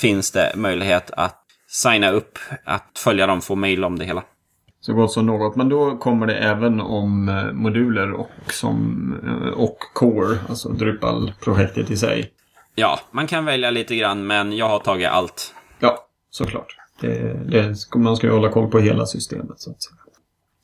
[0.00, 4.22] finns det möjlighet att signa upp, att följa dem, få mail om det hela.
[4.80, 5.56] Så gott som något.
[5.56, 11.90] Men då kommer det även om eh, moduler och, som, eh, och Core, alltså Drupal-projektet
[11.90, 12.32] i sig.
[12.74, 15.54] Ja, man kan välja lite grann, men jag har tagit allt.
[15.78, 15.98] Ja,
[16.30, 16.76] såklart.
[17.00, 19.60] Det, det, man ska ju hålla koll på hela systemet.
[19.60, 19.98] Så att säga.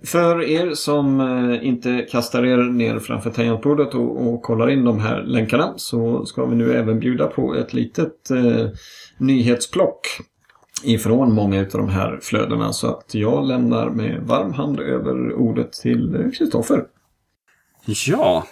[0.07, 5.01] För er som eh, inte kastar er ner framför tangentbordet och, och kollar in de
[5.01, 8.69] här länkarna så ska vi nu även bjuda på ett litet eh,
[9.19, 10.07] nyhetsplock
[10.85, 12.73] ifrån många av de här flödena.
[12.73, 16.85] Så att jag lämnar med varm hand över ordet till Kristoffer.
[17.87, 18.47] Ja.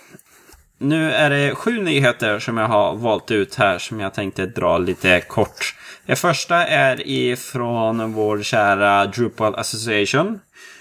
[0.78, 4.78] Nu är det sju nyheter som jag har valt ut här som jag tänkte dra
[4.78, 5.74] lite kort.
[6.06, 10.38] Det första är ifrån vår kära Drupal Association.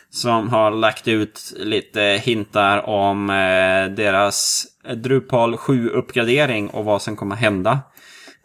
[0.10, 7.36] Som har lagt ut lite hintar om eh, deras Drupal 7-uppgradering och vad som kommer
[7.36, 7.80] hända.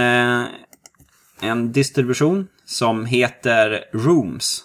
[1.40, 4.64] en distribution som heter Rooms.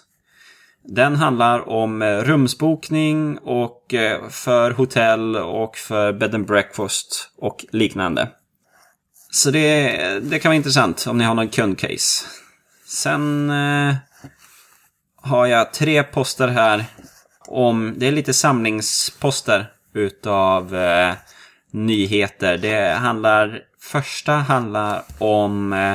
[0.90, 7.64] Den handlar om eh, rumsbokning och eh, för hotell och för bed and breakfast och
[7.72, 8.28] liknande.
[9.30, 9.90] Så det,
[10.22, 12.26] det kan vara intressant om ni har någon kundcase.
[12.86, 13.94] Sen eh,
[15.16, 16.84] har jag tre poster här
[17.48, 21.14] om, det är lite samlingsposter utav eh,
[21.70, 22.58] nyheter.
[22.58, 25.94] Det handlar, första handlar om eh,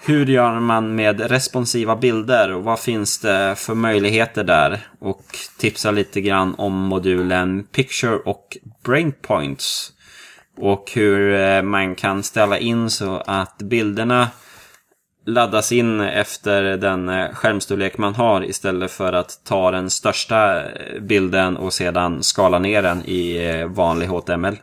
[0.00, 4.80] hur gör man med responsiva bilder och vad finns det för möjligheter där?
[4.98, 5.24] Och
[5.58, 9.92] tipsa lite grann om modulen Picture och Brainpoints.
[10.58, 14.28] Och hur eh, man kan ställa in så att bilderna
[15.26, 21.00] laddas in efter den eh, skärmstorlek man har istället för att ta den största eh,
[21.00, 24.56] bilden och sedan skala ner den i vanlig HTML.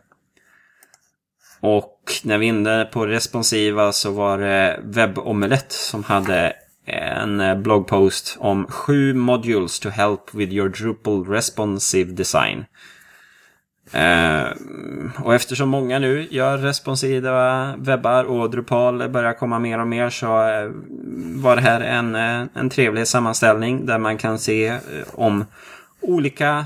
[1.60, 1.93] Och
[2.24, 6.54] när vi är inne på responsiva så var det Webbomelett som hade
[6.86, 12.66] en eh, bloggpost om sju modules to help with your Drupal responsive design.
[13.96, 14.48] Uh,
[15.24, 20.26] och eftersom många nu gör responsiva webbar och Drupal börjar komma mer och mer så
[20.26, 20.72] eh,
[21.42, 22.16] var det här en,
[22.54, 24.78] en trevlig sammanställning där man kan se
[25.14, 25.46] om
[26.02, 26.66] olika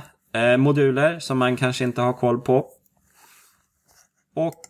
[0.58, 2.68] moduler som man kanske inte har koll på.
[4.36, 4.66] Och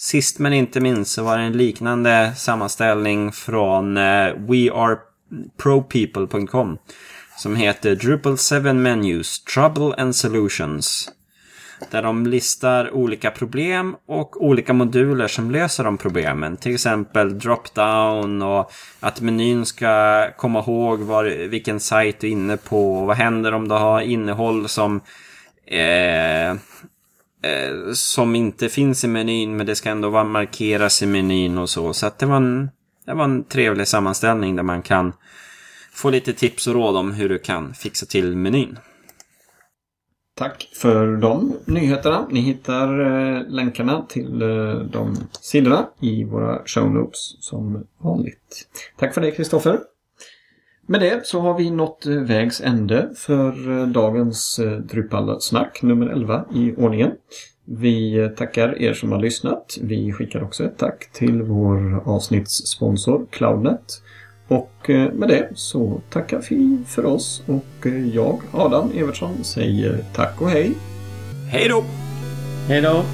[0.00, 6.78] sist men inte minst så var det en liknande sammanställning från eh, wearepropeople.com
[7.36, 11.08] som heter Drupal 7 Menus, Trouble and Solutions.
[11.90, 16.56] Där de listar olika problem och olika moduler som löser de problemen.
[16.56, 22.56] Till exempel drop-down och att menyn ska komma ihåg var, vilken sajt du är inne
[22.56, 22.94] på.
[22.94, 25.00] Och vad händer om du har innehåll som
[25.66, 26.54] eh,
[27.42, 31.70] eh, som inte finns i menyn men det ska ändå vara markeras i menyn och
[31.70, 31.92] så.
[31.92, 32.70] Så att det var, en,
[33.06, 35.12] det var en trevlig sammanställning där man kan
[35.92, 38.78] få lite tips och råd om hur du kan fixa till menyn.
[40.40, 42.26] Tack för de nyheterna.
[42.30, 48.68] Ni hittar eh, länkarna till eh, de sidorna i våra show notes som vanligt.
[48.98, 49.78] Tack för det Kristoffer.
[50.90, 56.06] Med det så har vi nått eh, vägs ände för eh, dagens eh, Drupal-snack nummer
[56.06, 57.10] 11 i ordningen.
[57.64, 59.78] Vi tackar er som har lyssnat.
[59.80, 64.02] Vi skickar också ett tack till vår avsnittssponsor Cloudnet.
[64.48, 70.50] Och med det så tackar vi för oss och jag, Adam Evertsson, säger tack och
[70.50, 70.72] hej.
[71.50, 71.84] Hej då!
[72.68, 73.04] Hej då!